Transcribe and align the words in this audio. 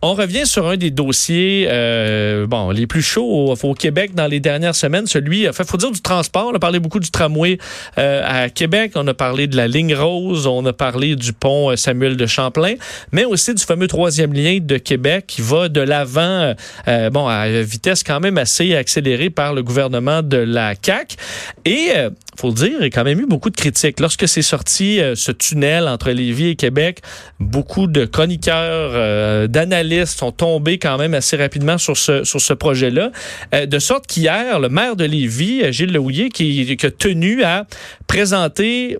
On 0.00 0.14
revient 0.14 0.46
sur 0.46 0.68
un 0.68 0.76
des 0.76 0.90
dossiers 0.90 1.66
euh, 1.68 2.46
bon, 2.46 2.70
les 2.70 2.86
plus 2.86 3.02
chauds 3.02 3.54
au, 3.62 3.74
Québec 3.74 4.14
dans 4.14 4.26
les 4.28 4.38
dernières 4.38 4.76
semaines, 4.76 5.06
celui, 5.06 5.42
il 5.42 5.52
faut 5.52 5.76
dire 5.76 5.90
du 5.90 6.00
transport. 6.00 6.50
On 6.52 6.54
a 6.54 6.58
parlé 6.58 6.78
beaucoup 6.78 7.00
du 7.00 7.10
tramway 7.10 7.58
euh, 7.98 8.22
à 8.24 8.48
Québec, 8.48 8.92
on 8.94 9.06
a 9.08 9.14
parlé 9.14 9.46
de 9.46 9.56
la 9.56 9.66
ligne 9.66 9.94
rose, 9.94 10.46
on 10.46 10.64
a 10.66 10.72
parlé 10.72 11.16
du 11.16 11.32
pont 11.32 11.70
euh, 11.70 11.76
Samuel 11.76 12.16
de 12.16 12.26
Champlain, 12.26 12.74
mais 13.10 13.24
aussi 13.24 13.54
du 13.54 13.62
fameux 13.64 13.88
troisième 13.88 14.32
lien 14.32 14.58
de 14.60 14.78
Québec 14.78 15.24
qui 15.26 15.42
va 15.42 15.68
de 15.68 15.80
l'avant, 15.80 16.54
bon, 17.12 17.26
à 17.26 17.48
vitesse 17.48 18.02
quand 18.02 18.20
même 18.20 18.38
assez 18.38 18.74
accélérée 18.76 19.30
par 19.30 19.52
le 19.52 19.62
gouvernement 19.62 20.22
de 20.22 20.36
la. 20.36 20.74
Et 21.64 21.90
faut 22.38 22.48
le 22.48 22.54
dire, 22.54 22.76
il 22.78 22.82
y 22.82 22.86
a 22.86 22.90
quand 22.90 23.04
même 23.04 23.20
eu 23.20 23.26
beaucoup 23.26 23.50
de 23.50 23.56
critiques. 23.56 24.00
Lorsque 24.00 24.28
c'est 24.28 24.42
sorti, 24.42 25.00
ce 25.14 25.32
tunnel 25.32 25.88
entre 25.88 26.10
Lévis 26.10 26.50
et 26.50 26.56
Québec, 26.56 27.00
beaucoup 27.40 27.86
de 27.86 28.04
chroniqueurs, 28.04 29.48
d'analystes 29.48 30.18
sont 30.18 30.32
tombés 30.32 30.78
quand 30.78 30.98
même 30.98 31.14
assez 31.14 31.36
rapidement 31.36 31.78
sur 31.78 31.96
ce, 31.96 32.24
sur 32.24 32.40
ce 32.40 32.52
projet-là. 32.52 33.10
Euh, 33.54 33.66
de 33.66 33.78
sorte 33.78 34.06
qu'hier, 34.06 34.60
le 34.60 34.68
maire 34.68 34.96
de 34.96 35.04
Lévis, 35.04 35.62
euh, 35.62 35.72
Gilles 35.72 35.92
Lehouillier, 35.92 36.28
qui, 36.28 36.76
qui 36.76 36.86
a 36.86 36.90
tenu 36.90 37.42
à 37.42 37.66
présenter 38.06 38.98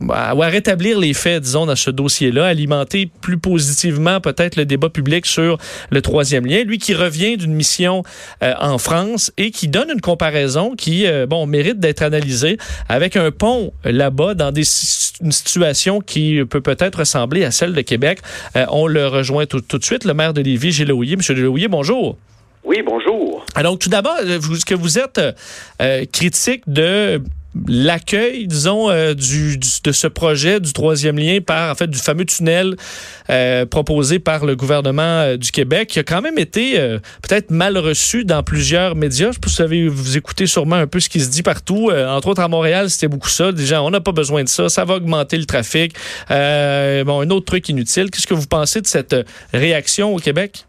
ou 0.00 0.12
à 0.12 0.46
rétablir 0.46 0.98
les 0.98 1.14
faits, 1.14 1.42
disons, 1.42 1.66
dans 1.66 1.76
ce 1.76 1.90
dossier-là, 1.90 2.46
alimenter 2.46 3.10
plus 3.20 3.38
positivement 3.38 4.20
peut-être 4.20 4.56
le 4.56 4.64
débat 4.64 4.88
public 4.88 5.26
sur 5.26 5.58
le 5.90 6.02
troisième 6.02 6.46
lien. 6.46 6.62
Lui 6.64 6.78
qui 6.78 6.94
revient 6.94 7.36
d'une 7.36 7.54
mission 7.54 8.02
euh, 8.42 8.54
en 8.60 8.78
France 8.78 9.32
et 9.36 9.50
qui 9.50 9.68
donne 9.68 9.90
une 9.90 10.00
comparaison 10.00 10.74
qui, 10.76 11.06
bon, 11.28 11.46
mérite 11.46 11.80
d'être 11.80 12.02
analysée 12.02 12.58
avec 12.88 13.16
un 13.16 13.30
pont 13.30 13.72
là-bas 13.84 14.34
dans 14.34 14.52
des, 14.52 14.64
une 15.20 15.32
situation 15.32 16.00
qui 16.00 16.44
peut 16.44 16.60
peut-être 16.60 17.00
ressembler 17.00 17.44
à 17.44 17.50
celle 17.50 17.72
de 17.72 17.80
Québec. 17.80 18.20
on 18.70 18.86
le 18.86 19.06
rejoint 19.06 19.46
tout, 19.46 19.60
tout, 19.60 19.78
de 19.78 19.84
suite, 19.84 20.04
le 20.04 20.14
maire 20.14 20.32
de 20.32 20.40
Lévis, 20.40 20.72
Gilles 20.72 20.88
Lehouillier. 20.88 21.16
Monsieur 21.16 21.34
Lehouillier, 21.34 21.68
bonjour. 21.68 22.16
Oui, 22.68 22.82
bonjour. 22.84 23.46
Alors, 23.54 23.78
tout 23.78 23.88
d'abord, 23.88 24.16
euh, 24.22 24.38
que 24.66 24.74
vous 24.74 24.98
êtes 24.98 25.18
euh, 25.18 25.32
euh, 25.80 26.04
critique 26.12 26.62
de 26.66 27.22
l'accueil, 27.66 28.46
disons, 28.46 28.88
du, 29.14 29.58
de 29.58 29.92
ce 29.92 30.06
projet 30.06 30.60
du 30.60 30.72
troisième 30.72 31.18
lien 31.18 31.40
par, 31.40 31.72
en 31.72 31.74
fait, 31.74 31.88
du 31.88 31.98
fameux 31.98 32.24
tunnel 32.24 32.76
proposé 33.70 34.18
par 34.18 34.44
le 34.44 34.56
gouvernement 34.56 35.36
du 35.36 35.50
Québec, 35.50 35.88
qui 35.88 35.98
a 35.98 36.02
quand 36.02 36.22
même 36.22 36.38
été 36.38 36.74
peut-être 37.22 37.50
mal 37.50 37.76
reçu 37.78 38.24
dans 38.24 38.42
plusieurs 38.42 38.94
médias. 38.94 39.32
Je 39.32 39.38
vous, 39.42 39.50
savez, 39.50 39.88
vous 39.88 40.16
écoutez 40.16 40.46
sûrement 40.46 40.76
un 40.76 40.86
peu 40.86 41.00
ce 41.00 41.08
qui 41.08 41.20
se 41.20 41.28
dit 41.28 41.42
partout. 41.42 41.90
entre 41.90 42.28
autres, 42.28 42.42
à 42.42 42.48
Montréal, 42.48 42.90
c'était 42.90 43.08
beaucoup 43.08 43.28
ça. 43.28 43.52
Déjà, 43.52 43.82
on 43.82 43.90
n'a 43.90 44.00
pas 44.00 44.12
besoin 44.12 44.44
de 44.44 44.48
ça. 44.48 44.68
Ça 44.68 44.84
va 44.84 44.94
augmenter 44.94 45.36
le 45.36 45.46
trafic. 45.46 45.94
bon, 46.28 47.20
un 47.20 47.30
autre 47.30 47.46
truc 47.46 47.68
inutile. 47.68 48.10
Qu'est-ce 48.10 48.26
que 48.26 48.34
vous 48.34 48.46
pensez 48.46 48.80
de 48.80 48.86
cette 48.86 49.16
réaction 49.52 50.14
au 50.14 50.18
Québec? 50.18 50.64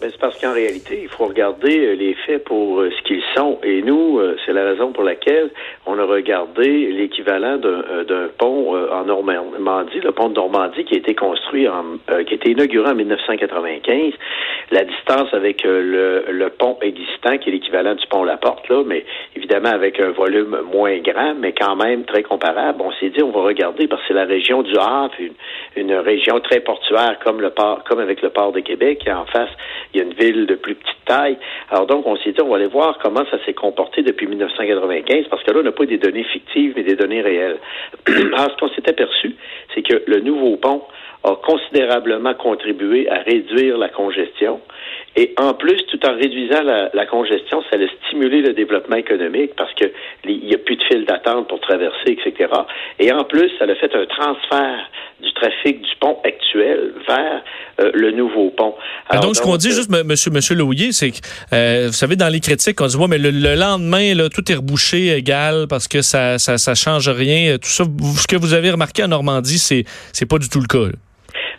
Ben, 0.00 0.08
c'est 0.10 0.18
parce 0.18 0.40
qu'en 0.40 0.54
réalité, 0.54 1.00
il 1.02 1.08
faut 1.08 1.26
regarder 1.26 1.78
euh, 1.78 1.94
les 1.94 2.14
faits 2.14 2.44
pour 2.44 2.80
euh, 2.80 2.90
ce 2.90 3.02
qu'ils 3.02 3.22
sont. 3.36 3.58
Et 3.62 3.82
nous, 3.82 4.18
euh, 4.18 4.34
c'est 4.46 4.54
la 4.54 4.64
raison 4.64 4.92
pour 4.92 5.04
laquelle 5.04 5.50
on 5.84 5.98
a 5.98 6.04
regardé 6.04 6.90
l'équivalent 6.90 7.58
d'un 7.58 8.28
pont 8.38 8.74
en 8.76 9.04
Normandie, 9.04 10.00
le 10.00 10.12
pont 10.12 10.30
de 10.30 10.34
Normandie 10.34 10.84
qui 10.84 10.94
a 10.94 10.98
été 10.98 11.14
construit, 11.14 11.68
en, 11.68 11.98
qui 12.06 12.32
a 12.32 12.36
été 12.36 12.50
inauguré 12.50 12.90
en 12.90 12.94
1995. 12.94 14.14
La 14.70 14.84
distance 14.84 15.34
avec 15.34 15.64
le, 15.64 16.24
le 16.30 16.48
pont 16.48 16.78
existant, 16.80 17.36
qui 17.38 17.50
est 17.50 17.52
l'équivalent 17.52 17.94
du 17.94 18.06
pont 18.06 18.24
La 18.24 18.36
Porte, 18.36 18.68
là, 18.68 18.82
mais 18.86 19.04
évidemment 19.36 19.70
avec 19.70 20.00
un 20.00 20.10
volume 20.10 20.60
moins 20.72 20.98
grand, 20.98 21.34
mais 21.34 21.52
quand 21.52 21.76
même 21.76 22.04
très 22.04 22.22
comparable. 22.22 22.80
On 22.82 22.92
s'est 22.92 23.10
dit, 23.10 23.22
on 23.22 23.32
va 23.32 23.42
regarder 23.42 23.88
parce 23.88 24.00
que 24.02 24.08
c'est 24.08 24.14
la 24.14 24.24
région 24.24 24.62
du 24.62 24.76
Havre, 24.78 25.12
une, 25.18 25.34
une 25.76 25.94
région 25.94 26.40
très 26.40 26.60
portuaire 26.60 27.18
comme 27.24 27.40
le 27.40 27.50
port, 27.50 27.82
comme 27.84 27.98
avec 27.98 28.22
le 28.22 28.30
port 28.30 28.52
de 28.52 28.60
Québec, 28.60 29.02
et 29.06 29.12
en 29.12 29.26
face 29.26 29.50
il 29.92 29.98
y 29.98 30.02
a 30.02 30.06
une 30.06 30.14
ville 30.14 30.46
de 30.46 30.54
plus 30.54 30.74
petite 30.74 31.04
taille. 31.04 31.36
Alors 31.70 31.86
donc, 31.86 32.06
on 32.06 32.16
s'est 32.16 32.32
dit, 32.32 32.40
on 32.40 32.48
va 32.48 32.56
aller 32.56 32.66
voir 32.66 32.98
comment 33.02 33.24
ça 33.30 33.38
s'est 33.44 33.54
comporté 33.54 34.02
depuis 34.02 34.26
1995, 34.26 35.26
parce 35.28 35.42
que 35.42 35.50
là, 35.50 35.60
on 35.60 35.64
n'a 35.64 35.72
pas 35.72 35.86
des 35.86 35.98
données 35.98 36.24
fictives, 36.24 36.74
mais 36.76 36.82
des 36.82 36.96
données 36.96 37.22
réelles. 37.22 37.58
Alors, 38.06 38.50
ce 38.50 38.56
qu'on 38.56 38.68
s'est 38.68 38.88
aperçu, 38.88 39.36
c'est 39.74 39.82
que 39.82 40.02
le 40.06 40.20
nouveau 40.20 40.56
pont 40.56 40.82
a 41.24 41.34
considérablement 41.36 42.34
contribué 42.34 43.08
à 43.08 43.16
réduire 43.18 43.76
la 43.76 43.88
congestion. 43.88 44.60
Et 45.16 45.34
en 45.38 45.54
plus, 45.54 45.76
tout 45.90 45.98
en 46.06 46.14
réduisant 46.14 46.62
la, 46.62 47.06
congestion, 47.06 47.62
ça 47.70 47.76
a 47.76 48.06
stimulé 48.06 48.42
le 48.42 48.52
développement 48.52 48.96
économique 48.96 49.52
parce 49.56 49.72
que 49.74 49.86
il 50.24 50.44
n'y 50.46 50.54
a 50.54 50.58
plus 50.58 50.76
de 50.76 50.82
fil 50.84 51.04
d'attente 51.04 51.48
pour 51.48 51.60
traverser, 51.60 52.12
etc. 52.12 52.48
Et 53.00 53.10
en 53.12 53.24
plus, 53.24 53.50
ça 53.58 53.64
a 53.64 53.74
fait 53.74 53.92
un 53.94 54.06
transfert 54.06 54.90
du 55.20 55.32
trafic 55.34 55.82
du 55.82 55.90
pont 55.98 56.16
actuel 56.24 56.92
vers 57.08 57.42
euh, 57.80 57.90
le 57.92 58.12
nouveau 58.12 58.50
pont. 58.50 58.74
Ah, 59.08 59.18
donc, 59.18 59.34
ce 59.34 59.42
qu'on 59.42 59.56
dit, 59.56 59.68
euh, 59.68 59.72
juste, 59.72 59.90
monsieur, 59.90 60.30
monsieur 60.30 60.54
Louillet, 60.54 60.92
c'est 60.92 61.10
que, 61.10 61.18
euh, 61.52 61.86
vous 61.88 61.92
savez, 61.92 62.14
dans 62.14 62.28
les 62.28 62.40
critiques, 62.40 62.80
on 62.80 62.86
dit, 62.86 62.96
ouais, 62.96 63.08
mais 63.08 63.18
le, 63.18 63.30
lendemain, 63.56 64.14
là, 64.14 64.28
tout 64.28 64.50
est 64.50 64.54
rebouché 64.54 65.16
égal 65.16 65.66
parce 65.68 65.88
que 65.88 66.02
ça, 66.02 66.38
ça, 66.38 66.56
ça 66.56 66.74
change 66.76 67.08
rien. 67.08 67.56
Tout 67.58 67.68
ça, 67.68 67.84
ce 67.84 68.26
que 68.28 68.36
vous 68.36 68.54
avez 68.54 68.70
remarqué 68.70 69.02
en 69.02 69.08
Normandie, 69.08 69.58
c'est, 69.58 69.84
c'est 70.12 70.26
pas 70.26 70.38
du 70.38 70.48
tout 70.48 70.60
le 70.60 70.66
cas. 70.66 70.90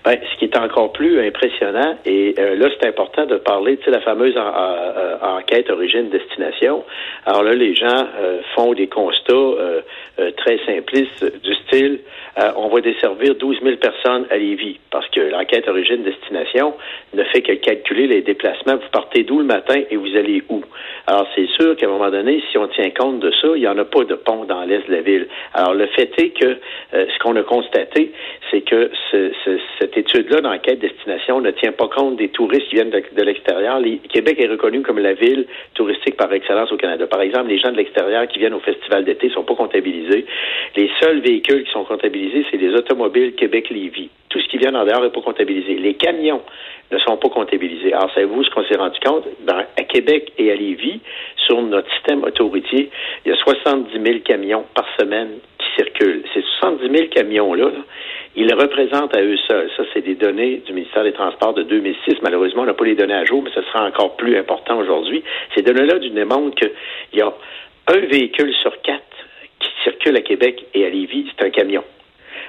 Ben, 0.04 0.18
ce 0.34 0.40
qui 0.40 0.46
est 0.46 0.58
encore 0.58 0.92
plus 0.94 1.20
impressionnant, 1.20 1.96
et 2.06 2.34
euh, 2.40 2.56
là, 2.56 2.70
c'est 2.72 2.88
important 2.88 3.28
de 3.28 3.36
parler 3.36 3.78
de 3.86 3.92
la 3.92 4.02
fameuse 4.02 4.34
euh, 4.36 5.18
enquête 5.22 5.70
origine-destination. 5.70 6.84
Alors 7.28 7.44
là, 7.44 7.54
les 7.54 7.76
gens 7.76 8.08
euh, 8.20 8.40
font 8.56 8.74
des 8.74 8.88
constats 8.88 9.32
très 10.38 10.60
simplistes 10.66 11.42
du 11.44 11.54
style 11.54 12.00
on 12.56 12.70
va 12.70 12.82
desservir 12.82 13.36
12 13.36 13.60
000 13.62 13.76
personnes 13.78 14.26
à 14.30 14.38
Lévis, 14.38 14.80
parce 14.90 15.08
que 15.10 15.32
l'enquête 15.52 15.68
origine-destination 15.68 16.74
ne 17.14 17.24
fait 17.26 17.42
que 17.42 17.54
calculer 17.54 18.08
les 18.08 18.22
déplacements. 18.22 18.76
Vous 18.76 18.90
partez 18.92 19.24
d'où 19.24 19.40
le 19.40 19.46
matin 19.46 19.82
et 19.90 19.96
vous 19.96 20.16
allez 20.16 20.44
où? 20.50 20.62
Alors, 21.08 21.28
c'est 21.36 21.48
sûr 21.48 21.76
qu'à 21.76 21.88
un 21.88 21.90
moment 21.90 22.10
donné, 22.10 22.42
si 22.52 22.58
on 22.58 22.68
tient 22.68 22.90
compte 22.92 23.20
de 23.20 23.32
ça, 23.32 23.48
il 23.56 23.62
n'y 23.62 23.68
en 23.68 23.78
a 23.78 23.86
pas 23.86 24.04
de 24.04 24.16
pont 24.16 24.46
dans 24.46 24.64
l'est 24.64 24.88
de 24.88 24.92
la 24.92 25.02
ville. 25.02 25.28
Alors, 25.54 25.74
le 25.74 25.88
fait 25.88 26.12
est 26.18 26.30
que 26.30 26.58
ce 26.94 27.20
qu'on 27.20 27.36
a 27.36 27.44
constaté, 27.44 28.12
c'est 28.50 28.62
que 28.62 28.92
ce, 29.12 29.32
ce, 29.44 29.60
cette 29.80 29.98
étude-là 29.98 30.42
d'enquête 30.42 30.80
destination 30.80 31.42
ne 31.42 31.52
tient 31.52 31.72
pas 31.72 31.88
compte 31.88 32.18
des 32.18 32.30
touristes 32.30 32.68
qui 32.70 32.76
viennent 32.76 32.92
de, 32.92 33.24
l'extérieur. 33.24 33.80
Québec 34.10 34.38
est 34.40 34.48
reconnu 34.48 34.82
comme 34.82 35.00
la 35.00 35.14
ville 35.14 35.48
touristique 35.74 36.18
par 36.18 36.32
excellence 36.34 36.72
au 36.72 36.78
Canada. 36.78 37.08
Par 37.08 37.22
exemple, 37.22 37.50
les 37.50 37.60
gens 37.60 37.72
de 37.72 37.78
l'extérieur 37.78 38.28
qui 38.28 38.40
viennent 38.40 38.54
au 38.54 38.60
festival 38.60 39.04
d'été 39.06 39.28
ne 39.28 39.34
sont 39.34 39.44
pas 39.44 39.56
comptabilisés. 39.56 40.26
Les 40.76 40.90
seuls 41.02 41.20
véhicules 41.20 41.64
qui 41.64 41.72
sont 41.72 41.84
comptabilisés, 41.84 42.46
c'est 42.52 42.58
les 42.58 42.74
automobiles 42.74 43.34
Québec-Lévis. 43.36 44.10
Tout 44.32 44.40
ce 44.40 44.48
qui 44.48 44.58
vient 44.58 44.74
en 44.76 44.86
dehors 44.86 45.02
n'est 45.02 45.10
pas 45.10 45.22
comptabilisé. 45.22 45.76
Les 45.76 45.96
camions 45.96 46.42
ne 46.90 46.98
sont 47.00 47.18
pas 47.18 47.30
comptabilisés. 47.30 47.94
Alors, 47.94 48.12
savez-vous 48.14 48.44
ce 48.44 48.50
qu'on 48.50 48.64
s'est 48.64 48.78
rendu 48.78 48.98
compte? 49.06 49.26
à 49.48 49.84
Québec 49.84 50.32
et 50.38 50.52
à 50.52 50.56
Lévis, 50.56 51.02
sur 51.36 51.62
notre 51.62 51.92
système 51.96 52.24
autoroutier, 52.24 52.90
il 53.26 53.32
y 53.32 53.34
a 53.34 53.38
70 53.38 53.92
000 53.92 54.20
camions 54.24 54.64
par 54.74 54.86
semaine 55.00 55.40
qui 55.58 55.68
circulent. 55.76 56.24
Ces 56.34 56.42
70 56.60 56.90
000 56.90 57.10
camions-là, 57.10 57.66
là, 57.66 57.84
ils 58.36 58.54
représentent 58.54 59.16
à 59.16 59.22
eux 59.22 59.38
seuls. 59.50 59.70
Ça, 59.76 59.84
c'est 59.94 60.02
des 60.02 60.16
données 60.16 60.62
du 60.66 60.74
ministère 60.74 61.04
des 61.04 61.12
Transports 61.12 61.54
de 61.54 61.64
2006. 61.64 62.22
Malheureusement, 62.22 62.62
on 62.62 62.66
n'a 62.66 62.74
pas 62.74 62.86
les 62.86 62.96
données 62.96 63.14
à 63.14 63.26
jour, 63.26 63.44
mais 63.44 63.52
ce 63.54 63.62
sera 63.64 63.86
encore 63.86 64.16
plus 64.16 64.38
important 64.38 64.78
aujourd'hui. 64.78 65.24
Ces 65.56 65.64
données-là 65.64 66.00
nous 66.00 66.10
démontrent 66.10 66.56
qu'il 66.56 67.20
y 67.20 67.22
a 67.22 67.34
un 67.88 68.00
véhicule 68.00 68.54
sur 68.62 68.82
quatre 68.82 69.04
qui 69.60 69.70
circule 69.84 70.16
à 70.16 70.22
Québec 70.22 70.66
et 70.74 70.86
à 70.86 70.90
Lévis, 70.90 71.28
c'est 71.38 71.46
un 71.46 71.50
camion. 71.50 71.84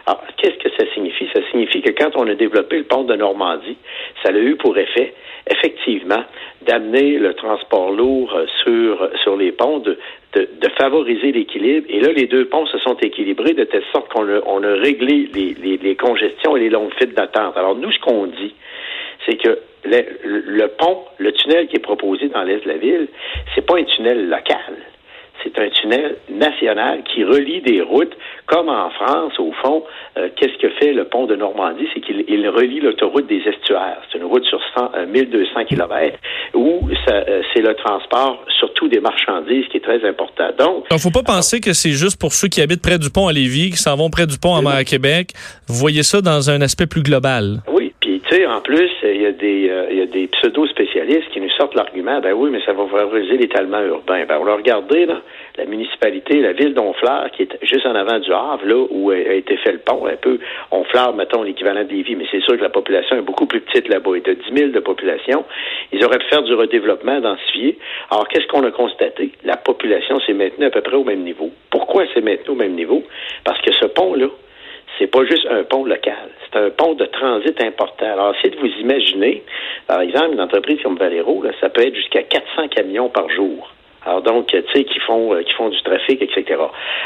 Alors, 0.06 0.22
qu'est-ce 0.36 0.56
que 0.56 0.70
ça 0.76 0.84
signifie? 0.94 1.28
Ça 1.32 1.40
signifie 1.50 1.80
que 1.80 1.90
quand 1.90 2.10
on 2.16 2.26
a 2.26 2.34
développé 2.34 2.78
le 2.78 2.84
pont 2.84 3.04
de 3.04 3.14
Normandie, 3.14 3.76
ça 4.22 4.30
a 4.30 4.32
eu 4.32 4.56
pour 4.56 4.76
effet, 4.76 5.14
effectivement, 5.48 6.24
d'amener 6.62 7.18
le 7.18 7.34
transport 7.34 7.92
lourd 7.92 8.34
euh, 8.34 8.46
sur, 8.62 9.08
sur 9.22 9.36
les 9.36 9.52
ponts, 9.52 9.78
de, 9.78 9.98
de, 10.34 10.68
favoriser 10.76 11.30
l'équilibre. 11.32 11.86
Et 11.88 12.00
là, 12.00 12.12
les 12.12 12.26
deux 12.26 12.46
ponts 12.46 12.66
se 12.66 12.78
sont 12.78 12.96
équilibrés 12.96 13.54
de 13.54 13.64
telle 13.64 13.84
sorte 13.92 14.08
qu'on 14.12 14.28
a, 14.28 14.40
on 14.46 14.62
a 14.64 14.74
réglé 14.74 15.28
les, 15.34 15.54
les, 15.76 15.96
congestions 15.96 16.56
et 16.56 16.60
les 16.60 16.70
longues 16.70 16.92
files 16.98 17.14
d'attente. 17.14 17.56
Alors, 17.56 17.76
nous, 17.76 17.92
ce 17.92 18.00
qu'on 18.00 18.26
dit, 18.26 18.54
c'est 19.26 19.36
que 19.36 19.58
le, 19.84 20.02
le, 20.24 20.68
pont, 20.68 21.04
le 21.18 21.32
tunnel 21.32 21.68
qui 21.68 21.76
est 21.76 21.80
proposé 21.80 22.28
dans 22.28 22.42
l'est 22.42 22.64
de 22.64 22.68
la 22.68 22.78
ville, 22.78 23.08
c'est 23.54 23.64
pas 23.66 23.76
un 23.76 23.84
tunnel 23.84 24.28
local 24.28 24.74
c'est 25.42 25.58
un 25.58 25.68
tunnel 25.70 26.16
national 26.30 27.02
qui 27.04 27.24
relie 27.24 27.60
des 27.62 27.82
routes, 27.82 28.12
comme 28.46 28.68
en 28.68 28.90
France, 28.90 29.32
au 29.38 29.52
fond. 29.62 29.84
Euh, 30.16 30.28
qu'est-ce 30.36 30.56
que 30.58 30.68
fait 30.80 30.92
le 30.92 31.04
pont 31.04 31.26
de 31.26 31.36
Normandie? 31.36 31.86
C'est 31.94 32.00
qu'il 32.00 32.48
relie 32.48 32.80
l'autoroute 32.80 33.26
des 33.26 33.42
estuaires. 33.46 34.00
C'est 34.10 34.18
une 34.18 34.24
route 34.24 34.44
sur 34.44 34.60
100, 34.76 35.06
1200 35.08 35.64
km 35.68 36.18
où 36.54 36.88
euh, 37.08 37.42
c'est 37.52 37.60
le 37.60 37.74
transport, 37.74 38.44
surtout 38.58 38.88
des 38.88 39.00
marchandises, 39.00 39.66
qui 39.70 39.78
est 39.78 39.84
très 39.84 40.06
important. 40.06 40.48
Donc, 40.58 40.84
il 40.90 40.94
ne 40.94 41.00
faut 41.00 41.10
pas 41.10 41.22
penser 41.22 41.60
que 41.60 41.72
c'est 41.72 41.92
juste 41.92 42.20
pour 42.20 42.32
ceux 42.32 42.48
qui 42.48 42.60
habitent 42.60 42.82
près 42.82 42.98
du 42.98 43.10
pont 43.10 43.28
à 43.28 43.32
Lévis, 43.32 43.70
qui 43.70 43.78
s'en 43.78 43.96
vont 43.96 44.10
près 44.10 44.26
du 44.26 44.38
pont 44.38 44.54
à, 44.54 44.72
à 44.72 44.84
Québec. 44.84 45.30
Vous 45.66 45.74
voyez 45.74 46.02
ça 46.02 46.20
dans 46.20 46.50
un 46.50 46.60
aspect 46.60 46.86
plus 46.86 47.02
global. 47.02 47.62
Des, 49.42 49.68
euh, 49.68 49.86
il 49.90 49.98
y 49.98 50.00
a 50.02 50.06
des 50.06 50.28
pseudo-spécialistes 50.28 51.28
qui 51.32 51.40
nous 51.40 51.50
sortent 51.50 51.74
l'argument, 51.74 52.20
ben 52.20 52.32
oui, 52.32 52.50
mais 52.50 52.60
ça 52.64 52.72
va 52.72 52.86
favoriser 52.86 53.36
l'étalement 53.36 53.80
urbain. 53.80 54.24
Ben, 54.26 54.38
on 54.40 54.44
l'a 54.44 54.54
regardé, 54.54 55.06
la 55.58 55.64
municipalité, 55.64 56.40
la 56.40 56.52
ville 56.52 56.74
d'Onfleur, 56.74 57.30
qui 57.32 57.42
est 57.42 57.58
juste 57.62 57.84
en 57.84 57.94
avant 57.94 58.20
du 58.20 58.32
Havre, 58.32 58.64
là, 58.64 58.86
où 58.88 59.10
a, 59.10 59.16
été 59.16 59.56
fait 59.56 59.72
le 59.72 59.78
pont, 59.78 60.06
un 60.06 60.16
peu, 60.16 60.38
Onfleur, 60.70 61.14
mettons, 61.14 61.42
l'équivalent 61.42 61.84
des 61.84 62.02
vies, 62.02 62.14
mais 62.14 62.26
c'est 62.30 62.40
sûr 62.40 62.56
que 62.56 62.62
la 62.62 62.70
population 62.70 63.16
est 63.16 63.22
beaucoup 63.22 63.46
plus 63.46 63.60
petite 63.60 63.88
là-bas, 63.88 64.12
il 64.14 64.26
y 64.26 64.30
a 64.30 64.34
10 64.34 64.56
000 64.56 64.70
de 64.70 64.80
population. 64.80 65.44
Ils 65.92 66.04
auraient 66.04 66.18
pu 66.18 66.26
faire 66.26 66.42
du 66.42 66.54
redéveloppement 66.54 67.20
densifié. 67.20 67.78
Alors, 68.10 68.28
qu'est-ce 68.28 68.46
qu'on 68.46 68.64
a 68.64 68.70
constaté? 68.70 69.32
La 69.44 69.56
population 69.56 70.20
s'est 70.20 70.34
maintenue 70.34 70.66
à 70.66 70.70
peu 70.70 70.80
près 70.80 70.96
au 70.96 71.04
même 71.04 71.22
niveau. 71.22 71.50
Pourquoi 71.70 72.06
s'est 72.14 72.20
maintenue 72.20 72.54
au 72.54 72.58
même 72.58 72.74
niveau? 72.74 73.02
Parce 73.44 73.60
que 73.60 73.72
ce 73.72 73.86
pont-là, 73.86 74.28
c'est 74.98 75.06
pas 75.06 75.24
juste 75.24 75.46
un 75.50 75.64
pont 75.64 75.84
local, 75.84 76.30
c'est 76.44 76.58
un 76.58 76.70
pont 76.70 76.94
de 76.94 77.06
transit 77.06 77.60
important. 77.62 78.06
Alors, 78.06 78.34
essayez 78.34 78.54
de 78.54 78.60
vous 78.60 78.80
imaginer, 78.80 79.42
par 79.86 80.00
exemple, 80.00 80.32
une 80.32 80.40
entreprise 80.40 80.80
comme 80.82 80.96
Valero, 80.96 81.42
ça 81.60 81.68
peut 81.68 81.82
être 81.82 81.94
jusqu'à 81.94 82.22
400 82.22 82.68
camions 82.68 83.08
par 83.08 83.28
jour. 83.30 83.72
Alors 84.04 84.22
donc, 84.22 84.48
tu 84.48 84.62
sais, 84.72 84.84
qui 84.84 84.98
font 85.00 85.34
euh, 85.34 85.42
qui 85.42 85.52
font 85.52 85.68
du 85.68 85.80
trafic, 85.82 86.20
etc. 86.20 86.60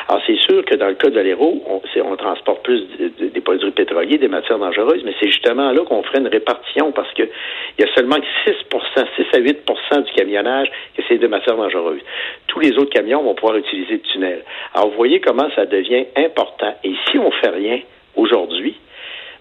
Alors 0.09 0.23
c'est 0.27 0.39
sûr 0.41 0.65
que 0.65 0.75
dans 0.75 0.89
le 0.89 0.95
cas 0.95 1.11
de 1.11 1.21
l'Hérault, 1.21 1.63
on, 1.67 1.81
on, 2.03 2.17
transporte 2.17 2.63
plus 2.63 2.87
des 3.19 3.41
produits 3.41 3.71
pétroliers, 3.71 4.19
des 4.19 4.29
matières 4.29 4.59
dangereuses, 4.59 5.03
mais 5.05 5.15
c'est 5.21 5.29
justement 5.29 5.73
là 5.73 5.85
qu'on 5.85 6.03
ferait 6.03 6.21
une 6.21 6.29
répartition 6.29 6.93
parce 6.93 7.13
que 7.13 7.23
il 7.79 7.85
y 7.85 7.89
a 7.89 7.95
seulement 7.95 8.17
6 8.47 8.53
6 9.17 9.37
à 9.37 9.41
8% 9.41 10.05
du 10.05 10.13
camionnage 10.13 10.69
que 10.97 11.03
c'est 11.09 11.19
de 11.19 11.27
matières 11.27 11.57
dangereuses. 11.57 12.01
Tous 12.47 12.61
les 12.61 12.73
autres 12.79 12.93
camions 12.93 13.23
vont 13.23 13.35
pouvoir 13.35 13.57
utiliser 13.59 13.95
le 13.95 14.01
tunnel. 14.01 14.43
Alors 14.75 14.89
vous 14.91 14.97
voyez 14.97 15.21
comment 15.21 15.49
ça 15.55 15.67
devient 15.67 16.07
important. 16.17 16.75
Et 16.83 16.95
si 17.11 17.19
on 17.19 17.31
fait 17.31 17.51
rien 17.51 17.81
aujourd'hui, 18.15 18.77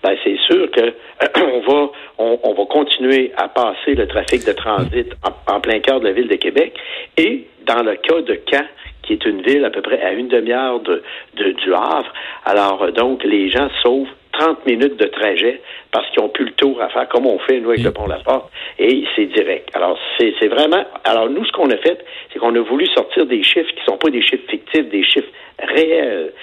ben 0.05 0.15
c'est 0.23 0.37
sûr 0.37 0.69
que 0.69 0.93
on 1.41 1.59
va 1.61 1.91
on, 2.17 2.53
va 2.53 2.65
continuer 2.65 3.31
à 3.37 3.47
passer 3.47 3.95
le 3.95 4.07
trafic 4.07 4.45
de 4.45 4.51
transit 4.51 5.13
en, 5.47 5.59
plein 5.59 5.79
cœur 5.79 5.99
de 5.99 6.05
la 6.05 6.11
ville 6.11 6.27
de 6.27 6.35
Québec 6.35 6.73
et 7.17 7.47
dans 7.65 7.81
le 7.81 7.95
cas 7.95 8.21
de 8.21 8.39
Caen 8.51 8.65
qui 9.01 9.13
est 9.13 9.25
une 9.25 9.41
ville 9.41 9.65
à 9.65 9.69
peu 9.69 9.81
près 9.81 10.01
à 10.01 10.13
une 10.13 10.27
demi-heure 10.27 10.79
de, 10.79 11.01
du 11.35 11.73
Havre. 11.73 12.11
Alors, 12.43 12.91
donc, 12.91 13.23
les 13.23 13.49
gens 13.49 13.69
sauvent 13.83 14.07
30 14.39 14.65
minutes 14.65 14.97
de 14.97 15.05
trajet 15.05 15.61
parce 15.91 16.09
qu'ils 16.11 16.21
ont 16.21 16.29
plus 16.29 16.45
le 16.45 16.51
tour 16.51 16.81
à 16.81 16.89
faire, 16.89 17.07
comme 17.09 17.25
on 17.25 17.39
fait, 17.39 17.59
nous, 17.59 17.69
avec 17.69 17.83
le 17.83 17.91
pont 17.91 18.07
La 18.07 18.17
Porte, 18.17 18.51
et 18.79 19.05
c'est 19.15 19.27
direct. 19.27 19.69
Alors, 19.73 19.97
c'est 20.17 20.47
vraiment... 20.47 20.83
Alors, 21.03 21.29
nous, 21.29 21.45
ce 21.45 21.51
qu'on 21.51 21.69
a 21.69 21.77
fait, 21.77 22.03
c'est 22.31 22.39
qu'on 22.39 22.55
a 22.55 22.61
voulu 22.61 22.85
sortir 22.87 23.25
des 23.25 23.43
chiffres 23.43 23.69
qui 23.69 23.83
sont 23.85 23.97
pas 23.97 24.09
des 24.09 24.21
chiffres 24.21 24.43
fictifs, 24.49 24.89
des 24.89 25.03
chiffres 25.03 25.29
réels. 25.59 26.33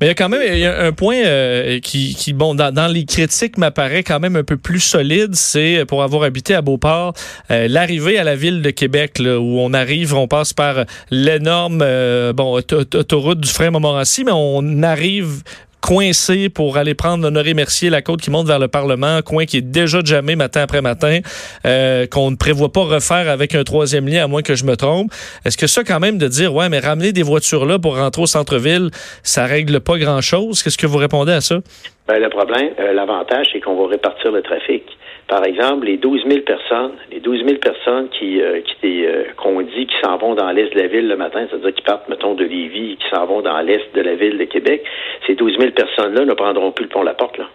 Mais 0.00 0.06
il 0.06 0.08
y 0.08 0.10
a 0.10 0.14
quand 0.14 0.28
même 0.28 0.42
il 0.44 0.58
y 0.58 0.66
a 0.66 0.82
un 0.82 0.92
point 0.92 1.16
euh, 1.16 1.78
qui, 1.80 2.14
qui, 2.14 2.32
bon, 2.32 2.54
dans, 2.54 2.92
les 2.92 3.04
critiques 3.04 3.58
m'apparaît 3.58 4.02
quand 4.02 4.20
même 4.20 4.36
un 4.36 4.44
peu 4.44 4.56
plus 4.56 4.80
solide, 4.80 5.34
c'est 5.34 5.84
pour 5.86 6.02
avoir 6.02 6.24
habité 6.24 6.54
à 6.54 6.62
Beauport, 6.62 7.14
euh, 7.50 7.66
l'arrivée 7.68 8.18
à 8.18 8.24
la 8.24 8.36
ville 8.36 8.62
de 8.62 8.70
Québec, 8.70 9.18
là, 9.18 9.38
où 9.38 9.58
on 9.58 9.72
arrive, 9.72 10.14
on 10.14 10.28
passe 10.28 10.52
par 10.52 10.84
l'énorme 11.10 11.82
euh, 11.82 12.32
bon 12.32 12.52
autoroute 12.54 13.40
du 13.40 13.48
frein 13.48 13.70
Montmorency, 13.70 14.24
mais 14.24 14.32
on 14.34 14.82
arrive 14.82 15.42
coincé 15.82 16.48
pour 16.48 16.78
aller 16.78 16.94
prendre 16.94 17.26
Honoré 17.26 17.52
Mercier, 17.52 17.90
la 17.90 18.00
côte 18.00 18.22
qui 18.22 18.30
monte 18.30 18.46
vers 18.46 18.60
le 18.60 18.68
Parlement, 18.68 19.20
coin 19.20 19.44
qui 19.44 19.58
est 19.58 19.60
déjà 19.60 19.98
jamais 20.02 20.36
matin 20.36 20.62
après 20.62 20.80
matin, 20.80 21.18
euh, 21.66 22.06
qu'on 22.06 22.30
ne 22.30 22.36
prévoit 22.36 22.72
pas 22.72 22.84
refaire 22.84 23.28
avec 23.28 23.54
un 23.54 23.64
troisième 23.64 24.08
lien, 24.08 24.24
à 24.24 24.28
moins 24.28 24.42
que 24.42 24.54
je 24.54 24.64
me 24.64 24.76
trompe. 24.76 25.12
Est-ce 25.44 25.58
que 25.58 25.66
ça, 25.66 25.82
quand 25.84 26.00
même, 26.00 26.18
de 26.18 26.28
dire, 26.28 26.54
ouais, 26.54 26.68
mais 26.68 26.78
ramener 26.78 27.12
des 27.12 27.24
voitures 27.24 27.66
là 27.66 27.78
pour 27.78 27.98
rentrer 27.98 28.22
au 28.22 28.26
centre-ville, 28.26 28.90
ça 29.22 29.44
règle 29.44 29.80
pas 29.80 29.98
grand-chose? 29.98 30.62
Qu'est-ce 30.62 30.78
que 30.78 30.86
vous 30.86 30.98
répondez 30.98 31.32
à 31.32 31.40
ça? 31.40 31.56
Ben, 32.06 32.18
le 32.18 32.28
problème, 32.28 32.70
euh, 32.78 32.92
l'avantage, 32.92 33.48
c'est 33.52 33.60
qu'on 33.60 33.76
va 33.76 33.88
répartir 33.88 34.30
le 34.30 34.42
trafic. 34.42 34.84
Par 35.32 35.46
exemple, 35.46 35.86
les 35.86 35.96
12 35.96 36.24
000 36.28 36.40
personnes, 36.42 36.92
les 37.10 37.20
12 37.20 37.46
000 37.46 37.58
personnes 37.58 38.10
qui, 38.10 38.42
euh, 38.42 38.60
qui 38.60 39.06
euh, 39.06 39.24
qu'on 39.38 39.62
dit 39.62 39.86
qui 39.86 39.96
s'en 40.04 40.18
vont 40.18 40.34
dans 40.34 40.50
l'est 40.50 40.68
de 40.68 40.78
la 40.78 40.88
ville 40.88 41.08
le 41.08 41.16
matin, 41.16 41.46
c'est-à-dire 41.48 41.72
qui 41.72 41.80
partent, 41.80 42.06
mettons, 42.10 42.34
de 42.34 42.44
Lévis, 42.44 42.98
qui 42.98 43.08
s'en 43.08 43.24
vont 43.24 43.40
dans 43.40 43.58
l'est 43.62 43.94
de 43.94 44.02
la 44.02 44.14
ville 44.14 44.36
de 44.36 44.44
Québec, 44.44 44.84
ces 45.26 45.34
12 45.34 45.56
000 45.58 45.70
personnes-là 45.70 46.26
ne 46.26 46.34
prendront 46.34 46.70
plus 46.72 46.84
le 46.84 46.90
pont 46.90 47.02
La 47.02 47.14
Porte, 47.14 47.38
là. 47.38 47.48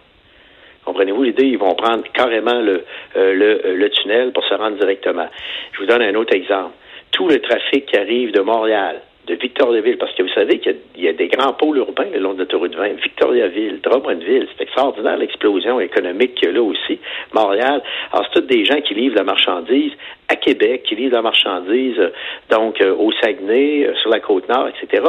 Comprenez-vous 0.85 1.21
l'idée? 1.21 1.45
Ils 1.45 1.59
vont 1.59 1.75
prendre 1.75 2.01
carrément 2.13 2.59
le, 2.61 2.83
euh, 3.15 3.33
le, 3.35 3.75
le 3.75 3.89
tunnel 3.91 4.31
pour 4.31 4.43
se 4.45 4.55
rendre 4.55 4.77
directement. 4.77 5.27
Je 5.73 5.81
vous 5.81 5.85
donne 5.85 6.01
un 6.01 6.15
autre 6.15 6.33
exemple. 6.33 6.73
Tout 7.11 7.27
le 7.27 7.39
trafic 7.41 7.85
qui 7.85 7.95
arrive 7.95 8.31
de 8.31 8.41
Montréal, 8.41 9.01
de 9.27 9.35
Victoriaville, 9.35 9.97
parce 9.97 10.13
que 10.13 10.23
vous 10.23 10.33
savez 10.33 10.59
qu'il 10.59 10.77
y, 10.97 11.07
a 11.07 11.13
des 11.13 11.27
grands 11.27 11.53
pôles 11.53 11.77
urbains 11.77 12.09
le 12.11 12.19
long 12.19 12.33
de 12.33 12.39
l'autoroute 12.39 12.75
20. 12.75 12.93
Victoriaville, 13.03 13.81
Drummondville, 13.81 14.47
c'est 14.55 14.63
extraordinaire 14.63 15.17
l'explosion 15.17 15.79
économique 15.79 16.35
qu'il 16.35 16.47
y 16.47 16.51
a 16.51 16.53
là 16.53 16.63
aussi. 16.63 16.99
Montréal. 17.33 17.81
Alors, 18.11 18.25
c'est 18.33 18.41
tous 18.41 18.47
des 18.47 18.65
gens 18.65 18.79
qui 18.81 18.93
livrent 18.93 19.15
la 19.15 19.23
marchandise 19.23 19.91
à 20.29 20.35
Québec, 20.35 20.83
qui 20.83 20.95
livrent 20.95 21.15
la 21.15 21.21
marchandise 21.21 21.99
donc 22.49 22.81
euh, 22.81 22.95
au 22.95 23.11
Saguenay, 23.21 23.85
euh, 23.85 23.95
sur 24.01 24.09
la 24.09 24.19
côte 24.19 24.47
nord, 24.49 24.67
etc. 24.67 25.03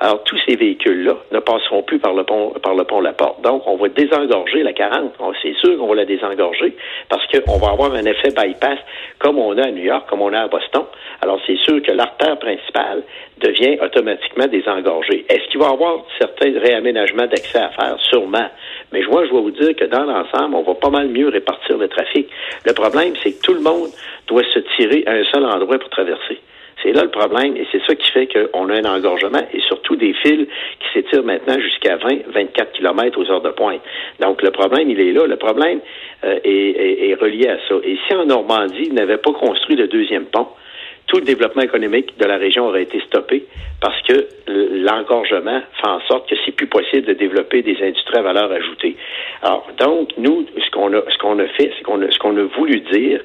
Alors, 0.00 0.22
tous 0.24 0.38
ces 0.46 0.56
véhicules-là 0.56 1.16
ne 1.32 1.38
passeront 1.40 1.82
plus 1.82 1.98
par 1.98 2.14
le 2.14 2.24
pont 2.24 2.50
par 2.62 2.74
le 2.74 2.84
pont 2.84 3.00
La 3.00 3.12
Porte. 3.12 3.42
Donc, 3.42 3.62
on 3.66 3.76
va 3.76 3.88
désengorger 3.88 4.62
la 4.62 4.72
40. 4.72 5.14
C'est 5.42 5.54
sûr 5.56 5.78
qu'on 5.78 5.86
va 5.86 5.96
la 5.96 6.04
désengorger 6.04 6.76
parce 7.08 7.24
qu'on 7.26 7.58
va 7.58 7.72
avoir 7.72 7.92
un 7.94 8.04
effet 8.04 8.30
bypass 8.30 8.78
comme 9.18 9.38
on 9.38 9.56
a 9.58 9.66
à 9.66 9.70
New 9.70 9.84
York, 9.84 10.08
comme 10.08 10.22
on 10.22 10.32
a 10.32 10.40
à 10.40 10.48
Boston. 10.48 10.84
Alors, 11.22 11.40
c'est 11.46 11.58
sûr 11.58 11.80
que 11.82 11.92
l'artère 11.92 12.38
principale 12.38 13.02
devient 13.38 13.63
automatiquement 13.82 14.46
désengorgée. 14.46 15.24
Est-ce 15.28 15.48
qu'il 15.50 15.60
va 15.60 15.68
y 15.68 15.72
avoir 15.72 16.04
certains 16.18 16.58
réaménagements 16.58 17.26
d'accès 17.26 17.58
à 17.58 17.70
faire? 17.70 17.96
Sûrement. 18.10 18.48
Mais 18.92 19.02
moi, 19.02 19.24
je 19.24 19.30
dois 19.30 19.40
vous 19.40 19.50
dire 19.50 19.74
que 19.76 19.84
dans 19.84 20.04
l'ensemble, 20.04 20.54
on 20.54 20.62
va 20.62 20.74
pas 20.74 20.90
mal 20.90 21.08
mieux 21.08 21.28
répartir 21.28 21.78
le 21.78 21.88
trafic. 21.88 22.28
Le 22.64 22.72
problème, 22.72 23.14
c'est 23.22 23.32
que 23.32 23.42
tout 23.42 23.54
le 23.54 23.60
monde 23.60 23.90
doit 24.26 24.44
se 24.52 24.60
tirer 24.76 25.04
à 25.06 25.12
un 25.12 25.24
seul 25.24 25.44
endroit 25.44 25.78
pour 25.78 25.90
traverser. 25.90 26.38
C'est 26.82 26.92
là 26.92 27.02
le 27.02 27.10
problème 27.10 27.56
et 27.56 27.66
c'est 27.72 27.80
ça 27.86 27.94
qui 27.94 28.10
fait 28.10 28.28
qu'on 28.28 28.68
a 28.68 28.74
un 28.74 28.84
engorgement 28.84 29.40
et 29.52 29.60
surtout 29.60 29.96
des 29.96 30.12
fils 30.12 30.46
qui 30.80 30.88
s'étirent 30.92 31.22
maintenant 31.22 31.58
jusqu'à 31.58 31.96
20, 31.96 32.28
24 32.28 32.72
km 32.72 33.18
aux 33.18 33.30
heures 33.30 33.40
de 33.40 33.50
pointe. 33.50 33.80
Donc 34.20 34.42
le 34.42 34.50
problème, 34.50 34.90
il 34.90 35.00
est 35.00 35.12
là. 35.12 35.26
Le 35.26 35.36
problème 35.36 35.80
euh, 36.24 36.38
est, 36.44 37.08
est, 37.08 37.14
relié 37.14 37.48
à 37.48 37.56
ça. 37.68 37.76
Et 37.84 37.96
si 38.06 38.14
en 38.14 38.26
Normandie, 38.26 38.84
ils 38.88 38.94
n'avaient 38.94 39.16
pas 39.16 39.32
construit 39.32 39.76
le 39.76 39.88
deuxième 39.88 40.26
pont, 40.26 40.48
tout 41.14 41.20
le 41.20 41.26
développement 41.26 41.62
économique 41.62 42.18
de 42.18 42.24
la 42.24 42.38
région 42.38 42.66
aurait 42.66 42.82
été 42.82 43.00
stoppé 43.02 43.44
parce 43.80 44.00
que 44.02 44.26
l'engorgement 44.48 45.60
fait 45.80 45.88
en 45.88 46.00
sorte 46.08 46.28
que 46.28 46.34
c'est 46.44 46.50
plus 46.50 46.66
possible 46.66 47.06
de 47.06 47.12
développer 47.12 47.62
des 47.62 47.76
industries 47.80 48.18
à 48.18 48.22
valeur 48.22 48.50
ajoutée. 48.50 48.96
Alors, 49.42 49.68
donc, 49.78 50.08
nous, 50.18 50.44
ce 50.58 50.70
qu'on 50.70 50.92
a, 50.92 51.02
ce 51.08 51.18
qu'on 51.18 51.38
a 51.38 51.46
fait, 51.46 51.70
c'est 51.76 51.84
qu'on 51.84 52.02
a, 52.02 52.10
ce 52.10 52.18
qu'on 52.18 52.36
a 52.36 52.42
voulu 52.56 52.80
dire, 52.80 53.20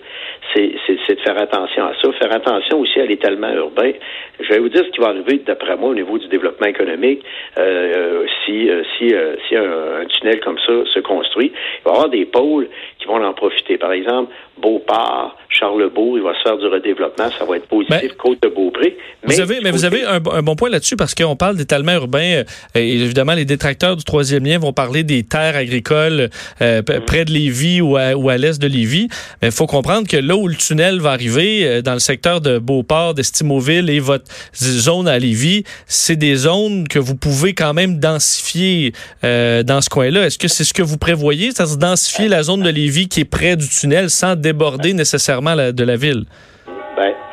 c'est, 0.54 0.70
de 0.70 1.20
faire 1.22 1.40
attention 1.40 1.86
à 1.86 1.94
ça, 2.02 2.12
faire 2.14 2.36
attention 2.36 2.80
aussi 2.80 3.00
à 3.00 3.06
l'étalement 3.06 3.52
urbain. 3.54 3.92
Je 4.40 4.50
vais 4.50 4.60
vous 4.60 4.70
dire 4.70 4.84
ce 4.86 4.90
qui 4.92 5.00
va 5.00 5.08
arriver, 5.08 5.42
d'après 5.46 5.76
moi, 5.76 5.90
au 5.90 5.96
niveau 5.96 6.18
du 6.18 6.28
développement 6.28 6.68
économique, 6.68 7.24
euh, 7.58 8.26
si, 8.46 8.70
euh, 8.70 8.84
si, 8.98 9.14
euh, 9.14 9.36
si 9.48 9.56
un, 9.56 10.06
tunnel 10.08 10.40
comme 10.42 10.60
ça 10.60 10.74
se 10.94 11.00
construit. 11.00 11.52
Il 11.54 11.84
va 11.86 11.92
y 11.92 11.94
avoir 11.94 12.10
des 12.10 12.26
pôles 12.26 12.68
qui 13.00 13.08
vont 13.08 13.24
en 13.24 13.34
profiter. 13.34 13.78
Par 13.78 13.92
exemple, 13.92 14.32
Beauport, 14.58 15.38
Charlebourg, 15.50 16.18
il 16.18 16.24
va 16.24 16.34
se 16.36 16.42
faire 16.42 16.58
du 16.58 16.68
redéveloppement, 16.68 17.30
ça 17.30 17.46
va 17.46 17.58
être 17.58 17.68
positif, 17.86 18.12
ben. 18.20 18.92
Mais 19.28 19.36
vous 19.36 19.42
avez, 19.42 19.60
mais 19.62 19.72
vous 19.72 19.86
avez 19.86 20.04
un, 20.04 20.20
bon 20.20 20.56
point 20.56 20.70
là-dessus 20.70 20.96
parce 20.96 21.14
qu'on 21.14 21.36
parle 21.36 21.58
d'étalement 21.58 21.94
urbain. 21.94 22.44
et 22.76 22.94
évidemment, 22.96 23.34
les 23.34 23.46
détracteurs 23.46 23.98
du 23.98 24.04
troisième 24.04 24.46
lien 24.46 24.60
vont 24.60 24.74
parler 24.74 25.04
des 25.04 25.24
terres 25.24 25.56
agricoles 25.56 26.30
mm. 26.62 26.82
près 27.06 27.26
de 27.26 27.32
Lévis 27.32 27.82
ou 27.82 27.98
à, 27.98 28.16
ou 28.16 28.30
à 28.30 28.38
l'est 28.38 28.62
de 28.62 28.68
Lévis. 28.68 29.10
Mais 29.42 29.50
il 29.50 29.54
faut 29.54 29.68
comprendre 29.68 30.08
que 30.08 30.18
là 30.18 30.36
où 30.36 30.48
le 30.48 30.56
tunnel 30.56 31.00
va 31.00 31.12
arriver, 31.12 31.82
dans 31.82 31.94
le 31.94 32.00
secteur 32.00 32.42
de 32.42 32.60
Beauport, 32.60 33.14
d'Estimauville 33.14 33.90
et 33.90 34.00
votre 34.00 34.26
zone 34.56 35.08
à 35.08 35.20
Lévis, 35.20 35.64
c'est 35.86 36.16
des 36.16 36.36
zones 36.36 36.88
que 36.88 37.00
vous 37.00 37.16
pouvez 37.16 37.54
quand 37.54 37.74
même 37.74 38.00
densifier 38.00 38.94
euh, 39.24 39.64
dans 39.64 39.82
ce 39.82 39.90
coin-là. 39.90 40.26
Est-ce 40.26 40.38
que 40.38 40.48
c'est 40.48 40.64
ce 40.64 40.74
que 40.74 40.82
vous 40.82 40.98
prévoyez, 40.98 41.52
c'est-à-dire 41.52 41.78
densifier 41.78 42.28
la 42.28 42.44
zone 42.44 42.64
de 42.64 42.70
Lévis 42.70 43.08
qui 43.08 43.22
est 43.22 43.26
près 43.26 43.56
du 43.56 43.68
tunnel 43.68 44.10
sans 44.10 44.36
déborder 44.36 44.94
nécessairement 44.94 45.56
de 45.56 45.84
la 45.84 45.96
ville? 45.96 46.26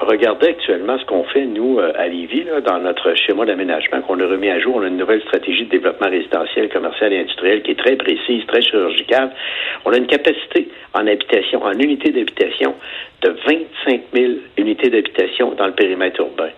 Regardez 0.06 0.46
actuellement 0.46 0.96
ce 1.00 1.04
qu'on 1.04 1.25
fait, 1.25 1.44
nous, 1.46 1.80
euh, 1.80 1.92
à 1.96 2.06
Lévis, 2.06 2.44
dans 2.64 2.78
notre 2.78 3.12
schéma 3.14 3.44
d'aménagement 3.44 4.02
qu'on 4.02 4.20
a 4.20 4.26
remis 4.26 4.48
à 4.48 4.60
jour. 4.60 4.76
On 4.76 4.82
a 4.82 4.86
une 4.86 4.98
nouvelle 4.98 5.20
stratégie 5.22 5.64
de 5.64 5.70
développement 5.70 6.08
résidentiel, 6.08 6.68
commercial 6.68 7.12
et 7.12 7.18
industriel 7.18 7.62
qui 7.62 7.72
est 7.72 7.78
très 7.78 7.96
précise, 7.96 8.46
très 8.46 8.62
chirurgicale. 8.62 9.32
On 9.84 9.90
a 9.90 9.96
une 9.96 10.06
capacité 10.06 10.68
en 10.94 11.08
habitation, 11.08 11.60
en 11.64 11.72
unité 11.72 12.12
d'habitation, 12.12 12.76
de 13.22 13.30
25 13.30 14.02
000 14.14 14.32
unités 14.58 14.90
d'habitation 14.90 15.50
dans 15.58 15.66
le 15.66 15.72
périmètre 15.72 16.20
urbain. 16.20 16.50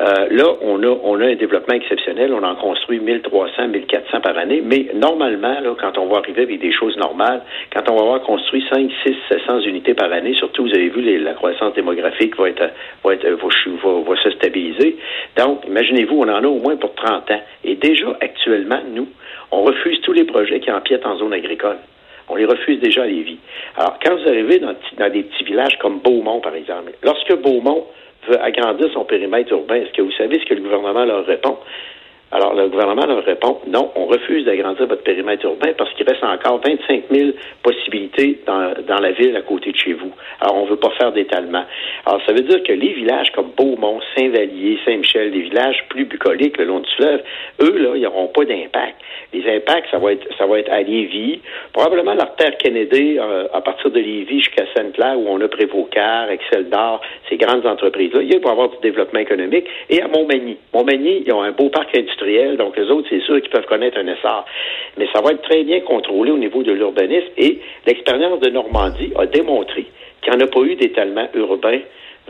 Euh, 0.00 0.28
là, 0.30 0.54
on 0.62 0.80
a, 0.84 0.86
on 0.86 1.20
a 1.20 1.26
un 1.26 1.34
développement 1.34 1.74
exceptionnel. 1.74 2.32
On 2.32 2.44
en 2.44 2.54
construit 2.54 3.00
1300, 3.00 3.68
1400 3.68 4.20
par 4.20 4.38
année. 4.38 4.62
Mais 4.64 4.86
normalement, 4.94 5.60
là, 5.60 5.74
quand 5.80 5.98
on 5.98 6.06
va 6.06 6.18
arriver 6.18 6.42
avec 6.42 6.60
des 6.60 6.72
choses 6.72 6.96
normales, 6.96 7.42
quand 7.74 7.90
on 7.90 7.96
va 7.96 8.02
avoir 8.02 8.22
construit 8.22 8.64
5, 8.72 8.90
6, 9.04 9.14
700 9.28 9.60
unités 9.60 9.94
par 9.94 10.12
année, 10.12 10.34
surtout, 10.34 10.64
vous 10.64 10.74
avez 10.74 10.88
vu, 10.88 11.18
la 11.18 11.34
croissance 11.34 11.74
démographique 11.74 12.36
va 12.36 12.48
être, 12.48 12.70
va, 13.02 13.14
être 13.14 13.28
va, 13.28 14.16
se 14.22 14.30
stabiliser. 14.30 14.96
Donc, 15.36 15.66
imaginez-vous, 15.66 16.16
on 16.16 16.28
en 16.28 16.44
a 16.44 16.46
au 16.46 16.58
moins 16.58 16.76
pour 16.76 16.94
30 16.94 17.30
ans. 17.32 17.42
Et 17.64 17.74
déjà, 17.74 18.16
actuellement, 18.20 18.80
nous, 18.94 19.08
on 19.50 19.62
refuse 19.62 20.00
tous 20.02 20.12
les 20.12 20.24
projets 20.24 20.60
qui 20.60 20.70
empiètent 20.70 21.06
en 21.06 21.16
zone 21.16 21.32
agricole. 21.32 21.78
On 22.28 22.36
les 22.36 22.44
refuse 22.44 22.78
déjà 22.78 23.02
à 23.02 23.06
Lévis. 23.06 23.38
Alors, 23.76 23.98
quand 24.04 24.14
vous 24.14 24.28
arrivez 24.28 24.58
dans, 24.58 24.74
dans 24.98 25.10
des 25.10 25.22
petits 25.22 25.44
villages 25.44 25.76
comme 25.80 26.00
Beaumont, 26.00 26.40
par 26.40 26.54
exemple, 26.54 26.92
lorsque 27.02 27.34
Beaumont 27.40 27.84
veut 28.26 28.42
agrandir 28.42 28.90
son 28.92 29.04
périmètre 29.04 29.52
urbain, 29.52 29.76
est-ce 29.76 29.92
que 29.92 30.02
vous 30.02 30.12
savez 30.12 30.38
ce 30.40 30.46
que 30.46 30.54
le 30.54 30.62
gouvernement 30.62 31.04
leur 31.04 31.24
répond? 31.26 31.58
Alors, 32.30 32.54
le 32.54 32.68
gouvernement 32.68 33.06
leur 33.06 33.24
répond, 33.24 33.58
non, 33.66 33.90
on 33.94 34.04
refuse 34.04 34.44
d'agrandir 34.44 34.86
votre 34.86 35.02
périmètre 35.02 35.46
urbain 35.46 35.72
parce 35.78 35.90
qu'il 35.94 36.06
reste 36.06 36.22
encore 36.22 36.60
25 36.62 37.04
000 37.10 37.30
possibilités 37.62 38.40
dans, 38.46 38.74
dans 38.86 39.00
la 39.00 39.12
ville 39.12 39.34
à 39.34 39.40
côté 39.40 39.72
de 39.72 39.76
chez 39.78 39.94
vous. 39.94 40.12
Alors, 40.42 40.56
on 40.56 40.64
ne 40.66 40.70
veut 40.70 40.76
pas 40.76 40.90
faire 40.98 41.12
d'étalement. 41.12 41.64
Alors, 42.04 42.20
ça 42.26 42.34
veut 42.34 42.42
dire 42.42 42.62
que 42.62 42.72
les 42.72 42.92
villages 42.92 43.32
comme 43.32 43.52
Beaumont, 43.56 44.00
Saint-Vallier, 44.14 44.78
Saint-Michel, 44.84 45.30
des 45.30 45.40
villages 45.40 45.82
plus 45.88 46.04
bucoliques 46.04 46.58
le 46.58 46.66
long 46.66 46.80
du 46.80 46.90
fleuve, 46.96 47.22
eux, 47.62 47.78
là, 47.78 47.92
ils 47.94 48.02
n'auront 48.02 48.26
pas 48.26 48.44
d'impact. 48.44 48.96
Les 49.32 49.56
impacts, 49.56 49.90
ça 49.90 49.98
va 49.98 50.12
être, 50.12 50.26
ça 50.36 50.46
va 50.46 50.58
être 50.58 50.70
à 50.70 50.82
Lévis, 50.82 51.40
probablement 51.72 52.12
l'artère 52.12 52.58
Kennedy, 52.58 53.18
euh, 53.18 53.46
à 53.54 53.62
partir 53.62 53.90
de 53.90 54.00
Lévis 54.00 54.40
jusqu'à 54.40 54.64
Sainte-Claire, 54.76 55.18
où 55.18 55.28
on 55.28 55.40
a 55.40 55.48
Prévocar, 55.48 56.30
Excel 56.30 56.68
d'Or, 56.68 57.00
ces 57.30 57.38
grandes 57.38 57.64
entreprises-là. 57.64 58.20
Il 58.22 58.38
va 58.40 58.50
avoir 58.50 58.68
du 58.68 58.76
développement 58.82 59.20
économique. 59.20 59.64
Et 59.88 60.02
à 60.02 60.08
Montmagny. 60.08 60.58
Montmagny, 60.74 61.22
ils 61.26 61.32
ont 61.32 61.42
un 61.42 61.52
beau 61.52 61.70
parc 61.70 61.96
industriel 61.96 62.17
donc 62.56 62.76
les 62.76 62.90
autres, 62.90 63.06
c'est 63.10 63.20
sûr 63.20 63.40
qu'ils 63.40 63.50
peuvent 63.50 63.66
connaître 63.66 63.98
un 63.98 64.06
essor. 64.06 64.44
Mais 64.96 65.08
ça 65.12 65.20
va 65.20 65.32
être 65.32 65.42
très 65.42 65.64
bien 65.64 65.80
contrôlé 65.80 66.30
au 66.30 66.38
niveau 66.38 66.62
de 66.62 66.72
l'urbanisme 66.72 67.28
et 67.36 67.58
l'expérience 67.86 68.40
de 68.40 68.50
Normandie 68.50 69.12
a 69.16 69.26
démontré 69.26 69.86
qu'il 70.22 70.32
n'y 70.32 70.42
en 70.42 70.46
a 70.46 70.48
pas 70.48 70.60
eu 70.60 70.74
d'étalement 70.76 71.28
urbain 71.34 71.80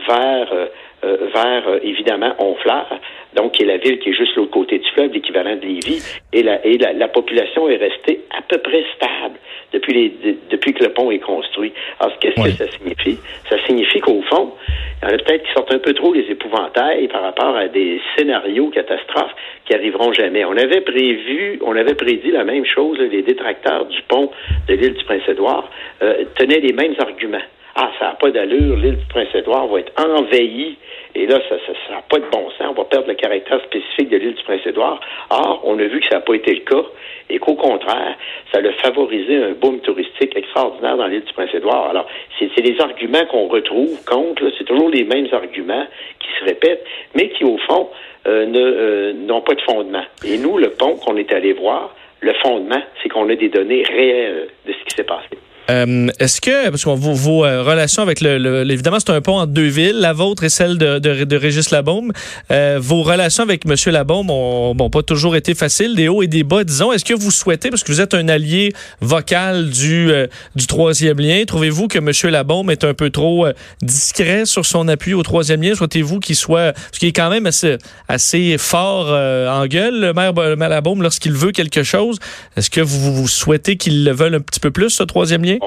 vers, 0.07 0.53
euh, 0.53 0.65
euh, 1.03 1.17
vers 1.33 1.67
euh, 1.67 1.79
évidemment 1.83 2.33
Honfleur, 2.39 2.99
donc 3.35 3.53
qui 3.53 3.63
est 3.63 3.65
la 3.65 3.77
ville 3.77 3.99
qui 3.99 4.09
est 4.09 4.13
juste 4.13 4.35
l'autre 4.35 4.51
côté 4.51 4.79
du 4.79 4.89
fleuve, 4.91 5.11
l'équivalent 5.13 5.55
de 5.55 5.61
Lévis, 5.61 6.03
et, 6.33 6.43
la, 6.43 6.65
et 6.65 6.77
la, 6.77 7.07
population 7.07 7.69
est 7.69 7.77
restée 7.77 8.21
à 8.35 8.41
peu 8.41 8.57
près 8.57 8.83
stable 8.95 9.37
depuis, 9.73 9.93
les, 9.93 10.37
depuis 10.49 10.73
que 10.73 10.83
le 10.83 10.93
pont 10.93 11.11
est 11.11 11.19
construit. 11.19 11.73
Alors, 11.99 12.17
qu'est-ce 12.19 12.41
que 12.41 12.51
ça 12.51 12.71
signifie? 12.71 13.19
Ça 13.49 13.57
signifie 13.65 13.99
qu'au 13.99 14.21
fond, 14.23 14.53
il 15.01 15.07
y 15.07 15.11
en 15.11 15.15
a 15.15 15.17
peut-être 15.17 15.43
qui 15.43 15.53
sortent 15.53 15.73
un 15.73 15.79
peu 15.79 15.93
trop 15.93 16.13
les 16.13 16.29
épouvantails 16.29 17.07
par 17.07 17.21
rapport 17.21 17.55
à 17.55 17.67
des 17.67 18.01
scénarios 18.15 18.69
catastrophes 18.69 19.35
qui 19.65 19.73
arriveront 19.73 20.11
jamais. 20.11 20.43
On 20.45 20.57
avait 20.57 20.81
prévu, 20.81 21.59
on 21.63 21.75
avait 21.75 21.95
prédit 21.95 22.31
la 22.31 22.43
même 22.43 22.65
chose, 22.65 22.97
les 22.99 23.21
détracteurs 23.21 23.85
du 23.85 24.01
pont 24.03 24.31
de 24.67 24.73
l'île 24.73 24.95
du 24.95 25.03
Prince-Édouard 25.05 25.69
euh, 26.01 26.25
tenaient 26.35 26.59
les 26.59 26.73
mêmes 26.73 26.95
arguments. 26.99 27.37
Ah, 27.81 27.89
ça 27.97 28.05
n'a 28.07 28.15
pas 28.15 28.29
d'allure, 28.29 28.75
l'île 28.75 28.97
du 28.97 29.05
Prince-Édouard 29.05 29.67
va 29.67 29.79
être 29.79 29.93
envahie 29.97 30.75
et 31.15 31.25
là, 31.27 31.39
ça 31.47 31.55
n'a 31.93 32.01
pas 32.01 32.17
de 32.17 32.25
bon 32.29 32.49
sens. 32.57 32.67
On 32.71 32.73
va 32.73 32.83
perdre 32.83 33.07
le 33.07 33.13
caractère 33.13 33.63
spécifique 33.63 34.09
de 34.09 34.17
l'île 34.17 34.33
du 34.33 34.43
Prince-Édouard. 34.43 34.99
Or, 35.29 35.61
on 35.63 35.79
a 35.79 35.83
vu 35.83 36.01
que 36.01 36.07
ça 36.09 36.15
n'a 36.15 36.21
pas 36.21 36.33
été 36.33 36.55
le 36.55 36.59
cas 36.59 36.85
et 37.29 37.39
qu'au 37.39 37.55
contraire, 37.55 38.17
ça 38.51 38.59
a 38.59 38.71
favorisé 38.83 39.37
un 39.37 39.51
boom 39.51 39.79
touristique 39.79 40.35
extraordinaire 40.35 40.97
dans 40.97 41.07
l'île 41.07 41.23
du 41.23 41.31
Prince-Édouard. 41.31 41.91
Alors, 41.91 42.05
c'est 42.37 42.61
les 42.61 42.81
arguments 42.81 43.25
qu'on 43.31 43.47
retrouve 43.47 44.03
contre, 44.03 44.51
c'est 44.57 44.65
toujours 44.65 44.89
les 44.89 45.05
mêmes 45.05 45.29
arguments 45.31 45.87
qui 46.19 46.27
se 46.37 46.43
répètent, 46.43 46.85
mais 47.15 47.29
qui, 47.29 47.45
au 47.45 47.57
fond, 47.59 47.91
euh, 48.27 48.45
euh, 48.53 49.13
n'ont 49.13 49.41
pas 49.41 49.55
de 49.55 49.61
fondement. 49.61 50.03
Et 50.25 50.37
nous, 50.37 50.57
le 50.57 50.71
pont 50.71 50.97
qu'on 50.97 51.15
est 51.15 51.31
allé 51.31 51.53
voir, 51.53 51.95
le 52.19 52.33
fondement, 52.43 52.81
c'est 53.01 53.07
qu'on 53.07 53.29
a 53.29 53.35
des 53.35 53.47
données 53.47 53.83
réelles 53.83 54.49
de 54.67 54.73
ce 54.73 54.83
qui 54.83 54.95
s'est 54.97 55.05
passé. 55.05 55.29
Euh, 55.69 56.07
est-ce 56.19 56.41
que, 56.41 56.69
parce 56.69 56.83
que 56.83 56.89
vos, 56.89 57.45
euh, 57.45 57.61
relations 57.63 58.01
avec 58.01 58.21
le, 58.21 58.69
évidemment 58.71 58.99
c'est 58.99 59.11
un 59.11 59.21
pont 59.21 59.37
entre 59.37 59.51
deux 59.51 59.67
villes, 59.67 59.99
la 59.99 60.13
vôtre 60.13 60.43
et 60.43 60.49
celle 60.49 60.77
de, 60.77 60.99
de, 60.99 61.23
de 61.25 61.37
Régis 61.37 61.69
Labaume, 61.69 62.11
euh, 62.51 62.79
vos 62.81 63.03
relations 63.03 63.43
avec 63.43 63.65
M. 63.65 63.75
Labaume 63.93 64.29
ont 64.31 64.73
bon, 64.73 64.89
pas 64.89 65.03
toujours 65.03 65.35
été 65.35 65.53
faciles, 65.53 65.95
des 65.95 66.07
hauts 66.07 66.23
et 66.23 66.27
des 66.27 66.43
bas, 66.43 66.63
disons. 66.63 66.91
Est-ce 66.91 67.05
que 67.05 67.13
vous 67.13 67.31
souhaitez, 67.31 67.69
parce 67.69 67.83
que 67.83 67.91
vous 67.91 68.01
êtes 68.01 68.13
un 68.13 68.27
allié 68.29 68.73
vocal 69.01 69.69
du, 69.69 70.11
du 70.55 70.67
troisième 70.67 71.19
lien, 71.19 71.43
trouvez-vous 71.45 71.87
que 71.87 71.99
M. 71.99 72.31
Labaume 72.31 72.71
est 72.71 72.83
un 72.83 72.93
peu 72.93 73.09
trop 73.09 73.45
discret 73.81 74.45
sur 74.45 74.65
son 74.65 74.87
appui 74.87 75.13
au 75.13 75.23
troisième 75.23 75.61
lien? 75.61 75.75
Souhaitez-vous 75.75 76.19
qu'il 76.19 76.35
soit, 76.35 76.73
parce 76.73 76.97
qu'il 76.97 77.09
est 77.09 77.13
quand 77.13 77.29
même 77.29 77.45
assez, 77.45 77.77
assez 78.07 78.57
fort 78.57 79.07
en 79.09 79.65
gueule, 79.67 79.99
le 79.99 80.13
maire, 80.13 80.69
Labaume, 80.69 81.03
lorsqu'il 81.03 81.33
veut 81.33 81.51
quelque 81.51 81.83
chose. 81.83 82.17
Est-ce 82.57 82.69
que 82.69 82.81
vous, 82.81 83.13
vous 83.13 83.27
souhaitez 83.27 83.77
qu'il 83.77 84.03
le 84.03 84.11
veuille 84.11 84.35
un 84.35 84.39
petit 84.39 84.59
peu 84.59 84.71
plus, 84.71 84.89
ce 84.89 85.03
troisième 85.03 85.43
lien? 85.43 85.58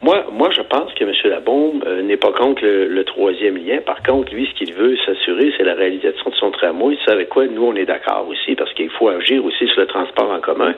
Moi, 0.00 0.26
moi, 0.30 0.50
je 0.52 0.62
pense 0.62 0.94
que 0.94 1.02
M. 1.02 1.12
Labombe 1.24 1.82
euh, 1.84 2.02
n'est 2.02 2.16
pas 2.16 2.30
contre 2.30 2.62
le, 2.64 3.04
troisième 3.04 3.56
lien. 3.56 3.78
Par 3.84 4.00
contre, 4.04 4.32
lui, 4.32 4.46
ce 4.46 4.54
qu'il 4.54 4.72
veut 4.72 4.96
s'assurer, 5.04 5.52
c'est 5.56 5.64
la 5.64 5.74
réalisation 5.74 6.30
de 6.30 6.36
son 6.36 6.52
tramway. 6.52 6.96
C'est 7.04 7.10
avec 7.10 7.30
quoi 7.30 7.46
nous, 7.46 7.64
on 7.64 7.74
est 7.74 7.84
d'accord 7.84 8.26
aussi, 8.28 8.54
parce 8.54 8.72
qu'il 8.74 8.90
faut 8.90 9.08
agir 9.08 9.44
aussi 9.44 9.66
sur 9.66 9.80
le 9.80 9.86
transport 9.86 10.30
en 10.30 10.38
commun. 10.38 10.72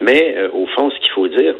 Mais 0.00 0.34
euh, 0.38 0.48
au 0.54 0.66
fond, 0.66 0.90
ce 0.90 0.98
qu'il 1.00 1.10
faut 1.10 1.28
dire, 1.28 1.54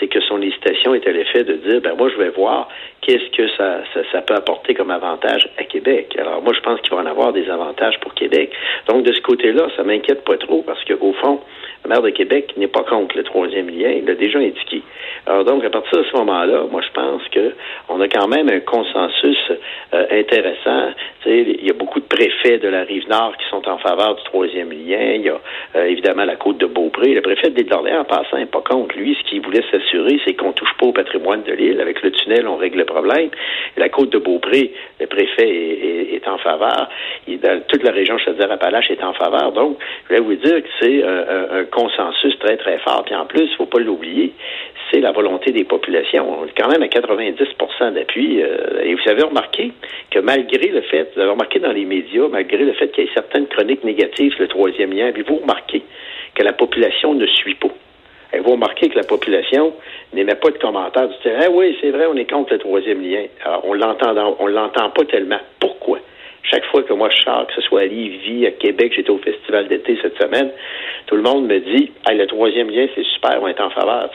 c'est 0.00 0.08
que 0.08 0.20
son 0.20 0.42
hésitation 0.42 0.94
est 0.94 1.06
à 1.06 1.12
l'effet 1.12 1.44
de 1.44 1.54
dire, 1.54 1.80
ben 1.80 1.94
moi, 1.96 2.08
je 2.10 2.16
vais 2.16 2.30
voir 2.30 2.68
qu'est-ce 3.02 3.30
que 3.36 3.48
ça, 3.56 3.82
ça, 3.94 4.00
ça, 4.10 4.22
peut 4.22 4.34
apporter 4.34 4.74
comme 4.74 4.90
avantage 4.90 5.48
à 5.58 5.62
Québec. 5.62 6.16
Alors 6.18 6.42
moi, 6.42 6.52
je 6.54 6.60
pense 6.60 6.80
qu'il 6.80 6.90
va 6.90 7.02
en 7.02 7.06
avoir 7.06 7.32
des 7.32 7.48
avantages 7.48 8.00
pour 8.00 8.14
Québec. 8.14 8.50
Donc, 8.88 9.04
de 9.04 9.12
ce 9.12 9.20
côté-là, 9.20 9.68
ça 9.76 9.84
m'inquiète 9.84 10.24
pas 10.24 10.36
trop, 10.36 10.62
parce 10.62 10.84
qu'au 10.84 11.12
fond, 11.12 11.40
maire 11.88 12.02
de 12.02 12.10
Québec 12.10 12.54
n'est 12.56 12.68
pas 12.68 12.82
contre 12.82 13.16
le 13.16 13.24
troisième 13.24 13.68
lien. 13.68 13.90
Il 13.90 14.04
l'a 14.04 14.14
déjà 14.14 14.38
indiqué. 14.38 14.82
Alors 15.26 15.44
donc, 15.44 15.64
à 15.64 15.70
partir 15.70 15.98
de 15.98 16.04
ce 16.04 16.16
moment-là, 16.16 16.64
moi, 16.70 16.80
je 16.82 16.92
pense 16.92 17.22
que 17.30 17.52
on 17.88 18.00
a 18.00 18.08
quand 18.08 18.28
même 18.28 18.48
un 18.48 18.60
consensus 18.60 19.52
euh, 19.94 20.06
intéressant. 20.10 20.92
il 21.26 21.66
y 21.66 21.70
a 21.70 21.74
beaucoup 21.74 22.00
de 22.00 22.06
préfets 22.06 22.58
de 22.58 22.68
la 22.68 22.82
Rive-Nord 22.82 23.36
qui 23.36 23.48
sont 23.50 23.66
en 23.68 23.78
faveur 23.78 24.14
du 24.14 24.22
troisième 24.24 24.70
lien. 24.70 25.14
Il 25.14 25.22
y 25.22 25.28
a 25.28 25.40
euh, 25.76 25.84
évidemment 25.84 26.24
la 26.24 26.36
côte 26.36 26.58
de 26.58 26.66
Beaupré. 26.66 27.14
Le 27.14 27.22
préfet 27.22 27.50
de 27.50 27.56
l'île 27.56 27.68
d'Orléans, 27.68 28.00
en 28.00 28.04
passant, 28.04 28.38
n'est 28.38 28.46
pas 28.46 28.62
contre. 28.62 28.96
Lui, 28.96 29.16
ce 29.20 29.28
qu'il 29.28 29.40
voulait 29.42 29.64
s'assurer, 29.70 30.20
c'est 30.24 30.34
qu'on 30.34 30.52
touche 30.52 30.74
pas 30.78 30.86
au 30.86 30.92
patrimoine 30.92 31.42
de 31.42 31.52
l'île. 31.52 31.80
Avec 31.80 32.02
le 32.02 32.10
tunnel, 32.12 32.46
on 32.46 32.56
règle 32.56 32.78
le 32.78 32.84
problème. 32.84 33.30
la 33.76 33.88
côte 33.88 34.10
de 34.10 34.18
Beaupré, 34.18 34.72
le 35.00 35.06
préfet 35.06 35.48
est, 36.14 36.26
en 36.28 36.38
faveur. 36.38 36.88
toute 37.68 37.82
la 37.82 37.92
région 37.92 38.18
Chaudière-Appalaches 38.18 38.90
est 38.90 39.02
en 39.02 39.14
faveur. 39.14 39.52
Donc, 39.52 39.78
je 40.04 40.16
voulais 40.16 40.26
vous 40.26 40.42
dire 40.42 40.62
que 40.62 40.68
c'est 40.80 41.02
un 41.02 41.64
consensus 41.78 42.36
très, 42.40 42.56
très 42.56 42.78
fort. 42.78 43.04
Puis 43.04 43.14
en 43.14 43.24
plus, 43.26 43.42
il 43.44 43.50
ne 43.50 43.56
faut 43.56 43.66
pas 43.66 43.78
l'oublier, 43.78 44.32
c'est 44.90 45.00
la 45.00 45.12
volonté 45.12 45.52
des 45.52 45.64
populations. 45.64 46.40
On 46.40 46.46
est 46.46 46.58
quand 46.58 46.68
même 46.68 46.82
à 46.82 46.86
90% 46.86 47.92
d'appui. 47.92 48.42
Euh, 48.42 48.82
et 48.82 48.94
vous 48.94 49.08
avez 49.08 49.22
remarqué 49.22 49.72
que 50.10 50.18
malgré 50.18 50.68
le 50.68 50.80
fait, 50.82 51.12
vous 51.14 51.20
avez 51.20 51.30
remarqué 51.30 51.60
dans 51.60 51.72
les 51.72 51.84
médias, 51.84 52.26
malgré 52.28 52.64
le 52.64 52.72
fait 52.72 52.88
qu'il 52.88 53.04
y 53.04 53.06
ait 53.06 53.10
certaines 53.14 53.46
chroniques 53.46 53.84
négatives 53.84 54.34
le 54.38 54.48
troisième 54.48 54.92
lien, 54.92 55.12
puis 55.12 55.22
vous 55.22 55.36
remarquez 55.36 55.82
que 56.34 56.42
la 56.42 56.52
population 56.52 57.14
ne 57.14 57.26
suit 57.26 57.54
pas. 57.54 57.68
Vous 58.40 58.52
remarquez 58.52 58.88
que 58.90 58.96
la 58.96 59.04
population 59.04 59.72
n'émet 60.12 60.34
pas 60.34 60.50
de 60.50 60.58
commentaires 60.58 61.08
du 61.08 61.16
terrain. 61.22 61.44
Ah 61.46 61.50
oui, 61.50 61.76
c'est 61.80 61.90
vrai, 61.90 62.06
on 62.06 62.16
est 62.16 62.30
contre 62.30 62.52
le 62.52 62.58
troisième 62.58 63.02
lien. 63.02 63.22
On 63.64 63.72
l'entend, 63.72 64.36
on 64.38 64.46
l'entend 64.46 64.90
pas 64.90 65.04
tellement. 65.06 65.40
Pourquoi? 65.60 65.98
Chaque 66.42 66.64
fois 66.66 66.82
que 66.82 66.92
moi 66.92 67.10
je 67.10 67.22
sors, 67.22 67.46
que 67.46 67.54
ce 67.54 67.60
soit 67.62 67.80
à 67.80 67.86
Lévis, 67.86 68.46
à 68.46 68.52
Québec, 68.52 68.92
j'étais 68.94 69.10
au 69.10 69.18
festival 69.18 69.68
d'été 69.68 69.98
cette 70.00 70.16
semaine, 70.20 70.50
tout 71.06 71.16
le 71.16 71.22
monde 71.22 71.46
me 71.46 71.58
dit 71.58 71.90
le 72.16 72.26
troisième 72.26 72.70
lien, 72.70 72.86
c'est 72.94 73.04
super, 73.04 73.38
on 73.42 73.48
est 73.48 73.60
en 73.60 73.70
faveur. 73.70 74.10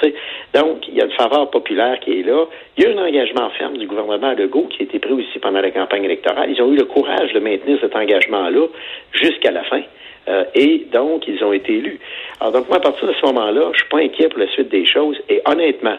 Donc, 0.53 0.87
il 0.87 0.95
y 0.95 1.01
a 1.01 1.05
une 1.05 1.11
faveur 1.11 1.49
populaire 1.49 1.99
qui 1.99 2.19
est 2.19 2.23
là. 2.23 2.45
Il 2.77 2.83
y 2.83 2.87
a 2.87 2.91
un 2.91 3.05
engagement 3.05 3.49
ferme 3.51 3.77
du 3.77 3.87
gouvernement 3.87 4.33
Legault 4.33 4.67
qui 4.69 4.81
a 4.81 4.83
été 4.83 4.99
pris 4.99 5.13
aussi 5.13 5.39
pendant 5.39 5.61
la 5.61 5.71
campagne 5.71 6.03
électorale. 6.03 6.49
Ils 6.51 6.61
ont 6.61 6.71
eu 6.71 6.75
le 6.75 6.85
courage 6.85 7.31
de 7.33 7.39
maintenir 7.39 7.77
cet 7.81 7.95
engagement-là 7.95 8.67
jusqu'à 9.11 9.51
la 9.51 9.63
fin. 9.63 9.81
Euh, 10.27 10.45
et 10.55 10.87
donc, 10.91 11.27
ils 11.27 11.43
ont 11.43 11.53
été 11.53 11.73
élus. 11.73 11.99
Alors, 12.39 12.53
donc, 12.53 12.67
moi, 12.67 12.77
à 12.77 12.81
partir 12.81 13.07
de 13.07 13.13
ce 13.13 13.25
moment-là, 13.25 13.69
je 13.73 13.79
suis 13.79 13.89
pas 13.89 13.99
inquiet 13.99 14.29
pour 14.29 14.39
la 14.39 14.47
suite 14.49 14.69
des 14.69 14.85
choses. 14.85 15.17
Et 15.29 15.41
honnêtement, 15.45 15.97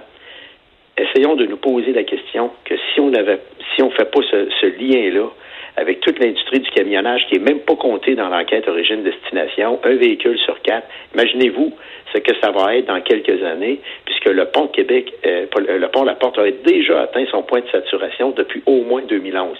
essayons 0.96 1.36
de 1.36 1.46
nous 1.46 1.58
poser 1.58 1.92
la 1.92 2.04
question 2.04 2.50
que 2.64 2.74
si 2.76 3.00
on 3.00 3.12
avait, 3.14 3.40
si 3.74 3.82
on 3.82 3.90
fait 3.90 4.10
pas 4.10 4.20
ce 4.22 4.66
lien-là, 4.66 5.28
avec 5.76 6.00
toute 6.00 6.18
l'industrie 6.18 6.60
du 6.60 6.70
camionnage 6.70 7.26
qui 7.28 7.36
est 7.36 7.40
même 7.40 7.60
pas 7.60 7.76
comptée 7.76 8.14
dans 8.14 8.28
l'enquête 8.28 8.68
origine-destination, 8.68 9.80
un 9.84 9.94
véhicule 9.96 10.38
sur 10.38 10.60
quatre. 10.62 10.86
Imaginez-vous 11.14 11.72
ce 12.12 12.18
que 12.18 12.32
ça 12.40 12.50
va 12.50 12.76
être 12.76 12.86
dans 12.86 13.00
quelques 13.00 13.42
années, 13.42 13.80
puisque 14.04 14.26
le 14.26 14.44
pont 14.46 14.66
de 14.66 14.70
Québec, 14.70 15.12
euh, 15.26 15.46
le 15.56 15.88
pont 15.88 16.04
La 16.04 16.14
Porte 16.14 16.38
a 16.38 16.50
déjà 16.50 17.02
atteint 17.02 17.24
son 17.30 17.42
point 17.42 17.60
de 17.60 17.68
saturation 17.68 18.30
depuis 18.30 18.62
au 18.66 18.82
moins 18.82 19.02
2011. 19.02 19.56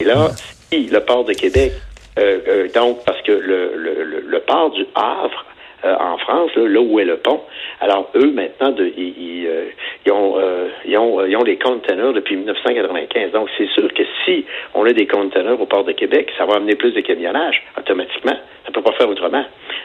Et 0.00 0.04
là, 0.04 0.28
si 0.70 0.86
le 0.88 1.00
port 1.00 1.24
de 1.24 1.32
Québec, 1.32 1.72
euh, 2.18 2.40
euh, 2.46 2.68
donc 2.74 3.04
parce 3.04 3.20
que 3.22 3.32
le, 3.32 3.72
le, 3.76 4.20
le 4.20 4.40
port 4.40 4.70
du 4.70 4.84
Havre 4.94 5.46
euh, 5.84 5.94
en 6.00 6.16
France, 6.16 6.50
là, 6.56 6.80
où 6.80 6.98
est 6.98 7.04
le 7.04 7.18
pont. 7.18 7.42
Alors, 7.80 8.10
eux, 8.14 8.30
maintenant, 8.32 8.70
de, 8.70 8.86
ils, 8.96 9.46
euh, 9.46 9.64
ils, 10.06 10.12
ont, 10.12 10.38
euh, 10.38 10.68
ils, 10.86 10.96
ont, 10.96 11.22
ils 11.26 11.36
ont 11.36 11.42
des 11.42 11.56
conteneurs 11.58 12.14
depuis 12.14 12.36
1995. 12.36 13.32
Donc, 13.32 13.50
c'est 13.58 13.68
sûr 13.68 13.92
que 13.92 14.02
si 14.24 14.46
on 14.72 14.86
a 14.86 14.92
des 14.94 15.06
conteneurs 15.06 15.60
au 15.60 15.66
port 15.66 15.84
de 15.84 15.92
Québec, 15.92 16.32
ça 16.38 16.46
va 16.46 16.54
amener 16.54 16.74
plus 16.74 16.92
de 16.92 17.00
camionnage 17.00 17.62
automatiquement. 17.78 18.32
Ça 18.62 18.68
ne 18.70 18.72
peut 18.72 18.80
pas 18.80 18.92
faire 18.92 19.10
autrement. 19.10 19.44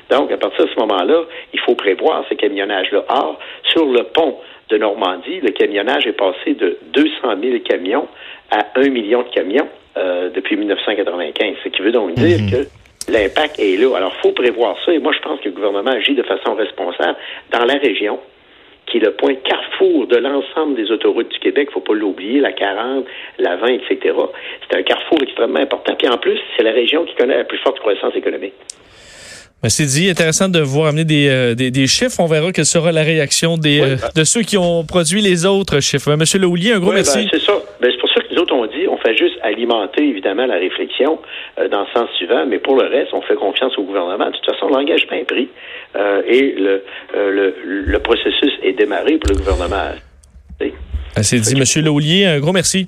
Donc, 0.10 0.32
à 0.32 0.38
partir 0.38 0.68
de 0.68 0.72
ce 0.72 0.80
moment-là, 0.80 1.24
il 1.54 1.60
faut 1.60 1.76
prévoir 1.76 2.24
ce 2.30 2.36
camionnage-là. 2.36 3.04
Or, 3.10 3.38
sur 3.66 3.86
le 3.86 4.04
pont 4.04 4.38
de 4.70 4.78
Normandie, 4.78 5.42
le 5.42 5.52
camionnage 5.52 6.08
est 6.08 6.14
passé 6.14 6.54
de 6.54 6.78
200 6.94 7.10
000 7.44 7.60
camions 7.68 8.08
à 8.52 8.68
1 8.76 8.90
million 8.90 9.24
de 9.24 9.30
camions 9.30 9.68
depuis 10.34 10.56
1995. 10.56 11.56
Ce 11.64 11.70
qui 11.70 11.82
veut 11.82 11.92
donc 11.92 12.14
dire 12.14 12.40
mhm. 12.40 12.52
que 12.52 12.79
l'impact 13.10 13.60
est 13.60 13.78
là. 13.78 13.96
Alors, 13.98 14.14
il 14.18 14.22
faut 14.22 14.32
prévoir 14.32 14.78
ça. 14.86 14.94
Et 14.94 15.00
moi, 15.00 15.12
je 15.14 15.20
pense 15.20 15.40
que 15.40 15.50
le 15.50 15.56
gouvernement 15.56 15.92
agit 15.92 16.16
de 16.16 16.24
façon 16.24 16.56
responsable 16.56 17.18
dans 17.52 17.66
la 17.66 17.76
région 17.76 18.20
qui 18.90 18.98
est 18.98 19.02
le 19.02 19.12
point 19.12 19.36
carrefour 19.36 20.08
de 20.08 20.18
l'ensemble 20.18 20.76
des 20.76 20.92
autoroutes 20.92 21.30
du 21.30 21.40
Québec. 21.40 21.68
Il 21.70 21.74
faut 21.74 21.82
pas 21.82 21.94
l'oublier, 21.94 22.40
la 22.40 22.52
40, 22.52 23.06
la 23.38 23.56
20, 23.58 23.68
etc. 23.68 24.16
C'est 24.68 24.78
un 24.78 24.84
carrefour 24.84 25.20
extrêmement 25.22 25.60
important. 25.60 25.96
Puis 25.96 26.08
en 26.08 26.18
plus, 26.18 26.40
c'est 26.58 26.64
la 26.64 26.72
région 26.72 27.06
qui 27.06 27.16
connaît 27.16 27.38
la 27.38 27.44
plus 27.44 27.60
forte 27.60 27.80
croissance 27.80 28.16
économique. 28.16 28.56
Ben, 29.62 29.68
c'est 29.68 29.84
dit, 29.86 30.10
intéressant 30.10 30.48
de 30.48 30.60
voir 30.62 30.88
amener 30.88 31.04
des, 31.04 31.28
euh, 31.28 31.54
des, 31.54 31.70
des, 31.70 31.86
chiffres. 31.86 32.22
On 32.22 32.28
verra 32.28 32.54
quelle 32.54 32.66
sera 32.66 32.94
la 32.94 33.04
réaction 33.04 33.58
des, 33.58 33.82
euh, 33.82 33.96
de 34.16 34.24
ceux 34.24 34.42
qui 34.42 34.58
ont 34.58 34.86
produit 34.86 35.22
les 35.22 35.46
autres 35.46 35.82
chiffres. 35.82 36.16
Monsieur 36.16 36.40
Lehoulier, 36.40 36.72
un 36.72 36.80
gros 36.80 36.92
oui, 36.92 36.96
merci. 36.96 37.24
Ben, 37.24 37.30
c'est 37.34 37.42
ça. 37.42 37.54
Ben, 37.82 37.92
c'est 37.92 38.00
pour 38.00 38.10
ça 38.10 38.22
que 38.22 38.34
nous 38.34 38.42
autres, 38.42 38.54
on 38.56 38.66
dit, 38.68 38.88
on 38.88 38.96
fait 38.98 39.18
juste 39.18 39.36
alimenter, 39.44 40.08
évidemment, 40.08 40.46
la 40.46 40.56
réflexion 40.56 41.20
euh, 41.60 41.68
dans 41.68 41.82
le 41.82 41.88
sens 41.94 42.10
suivant, 42.16 42.46
mais 42.48 42.60
pour 42.60 42.78
le 42.78 42.88
reste, 42.88 43.14
on 43.14 43.22
fait 43.22 43.36
confiance 43.36 43.78
au 43.78 43.84
gouvernement. 43.84 44.28
De 44.28 44.32
toute 44.32 44.46
façon, 44.46 44.70
l'engagement 44.70 45.18
est 45.18 45.26
pris 45.26 45.50
et 46.28 46.56
le, 46.58 46.84
le, 47.14 47.56
le, 47.66 48.00
processus 48.00 48.54
est 48.64 48.74
démarré 48.74 49.18
pour 49.18 49.32
le 49.34 49.40
gouvernement. 49.40 49.92
Ben, 50.60 50.72
c'est 51.22 51.40
dit, 51.40 51.56
Monsieur 51.56 51.82
Lehoulier, 51.82 52.26
un 52.26 52.40
gros 52.40 52.54
merci. 52.54 52.88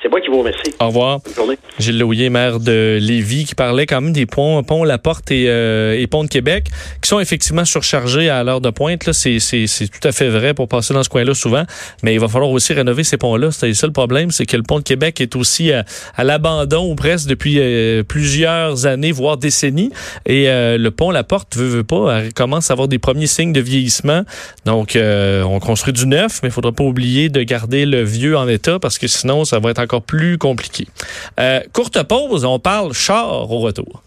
C'est 0.00 0.08
moi 0.08 0.20
qui 0.20 0.28
vous 0.28 0.38
remercie. 0.38 0.72
Au 0.78 0.86
revoir. 0.86 1.18
Bonne 1.20 1.34
journée. 1.34 1.58
Gilles 1.80 1.98
Louillet, 1.98 2.30
maire 2.30 2.60
de 2.60 2.98
Lévis, 3.00 3.44
qui 3.44 3.56
parlait 3.56 3.84
quand 3.84 4.00
même 4.00 4.12
des 4.12 4.26
ponts, 4.26 4.62
ponts 4.62 4.84
La 4.84 4.96
Porte 4.96 5.32
et, 5.32 5.46
euh, 5.48 5.98
et 5.98 6.06
Pont 6.06 6.22
de 6.22 6.28
Québec, 6.28 6.68
qui 7.02 7.08
sont 7.08 7.18
effectivement 7.18 7.64
surchargés 7.64 8.30
à 8.30 8.44
l'heure 8.44 8.60
de 8.60 8.70
pointe. 8.70 9.06
Là, 9.06 9.12
c'est, 9.12 9.40
c'est, 9.40 9.66
c'est 9.66 9.88
tout 9.88 10.06
à 10.06 10.12
fait 10.12 10.28
vrai 10.28 10.54
pour 10.54 10.68
passer 10.68 10.94
dans 10.94 11.02
ce 11.02 11.08
coin-là 11.08 11.34
souvent. 11.34 11.64
Mais 12.04 12.14
il 12.14 12.20
va 12.20 12.28
falloir 12.28 12.50
aussi 12.50 12.72
rénover 12.74 13.02
ces 13.02 13.16
ponts-là. 13.16 13.50
C'est 13.50 13.74
ça 13.74 13.88
le 13.88 13.92
problème, 13.92 14.30
c'est 14.30 14.46
que 14.46 14.56
le 14.56 14.62
pont 14.62 14.78
de 14.78 14.84
Québec 14.84 15.20
est 15.20 15.34
aussi 15.34 15.72
à, 15.72 15.84
à 16.16 16.22
l'abandon 16.22 16.88
ou 16.88 16.94
presque 16.94 17.26
depuis 17.26 17.56
euh, 17.58 18.04
plusieurs 18.04 18.86
années, 18.86 19.10
voire 19.10 19.36
décennies. 19.36 19.90
Et 20.26 20.48
euh, 20.48 20.78
le 20.78 20.90
pont 20.92 21.10
La 21.10 21.24
Porte 21.24 21.56
veut, 21.56 21.66
veut 21.66 21.84
pas, 21.84 22.22
commence 22.36 22.70
à 22.70 22.74
avoir 22.74 22.86
des 22.86 23.00
premiers 23.00 23.26
signes 23.26 23.52
de 23.52 23.60
vieillissement. 23.60 24.22
Donc, 24.64 24.94
euh, 24.94 25.42
on 25.42 25.58
construit 25.58 25.92
du 25.92 26.06
neuf, 26.06 26.38
mais 26.42 26.50
il 26.50 26.52
faudra 26.52 26.70
pas 26.70 26.84
oublier 26.84 27.30
de 27.30 27.42
garder 27.42 27.84
le 27.84 28.04
vieux 28.04 28.36
en 28.36 28.46
état 28.46 28.78
parce 28.78 28.96
que 28.98 29.08
sinon, 29.08 29.44
ça 29.44 29.58
va 29.58 29.70
être 29.70 29.87
encore 29.88 30.02
plus 30.02 30.36
compliqué. 30.36 30.86
Euh, 31.40 31.60
courte 31.72 32.02
pause, 32.02 32.44
on 32.44 32.58
parle 32.58 32.92
char 32.92 33.50
au 33.50 33.60
retour. 33.60 34.02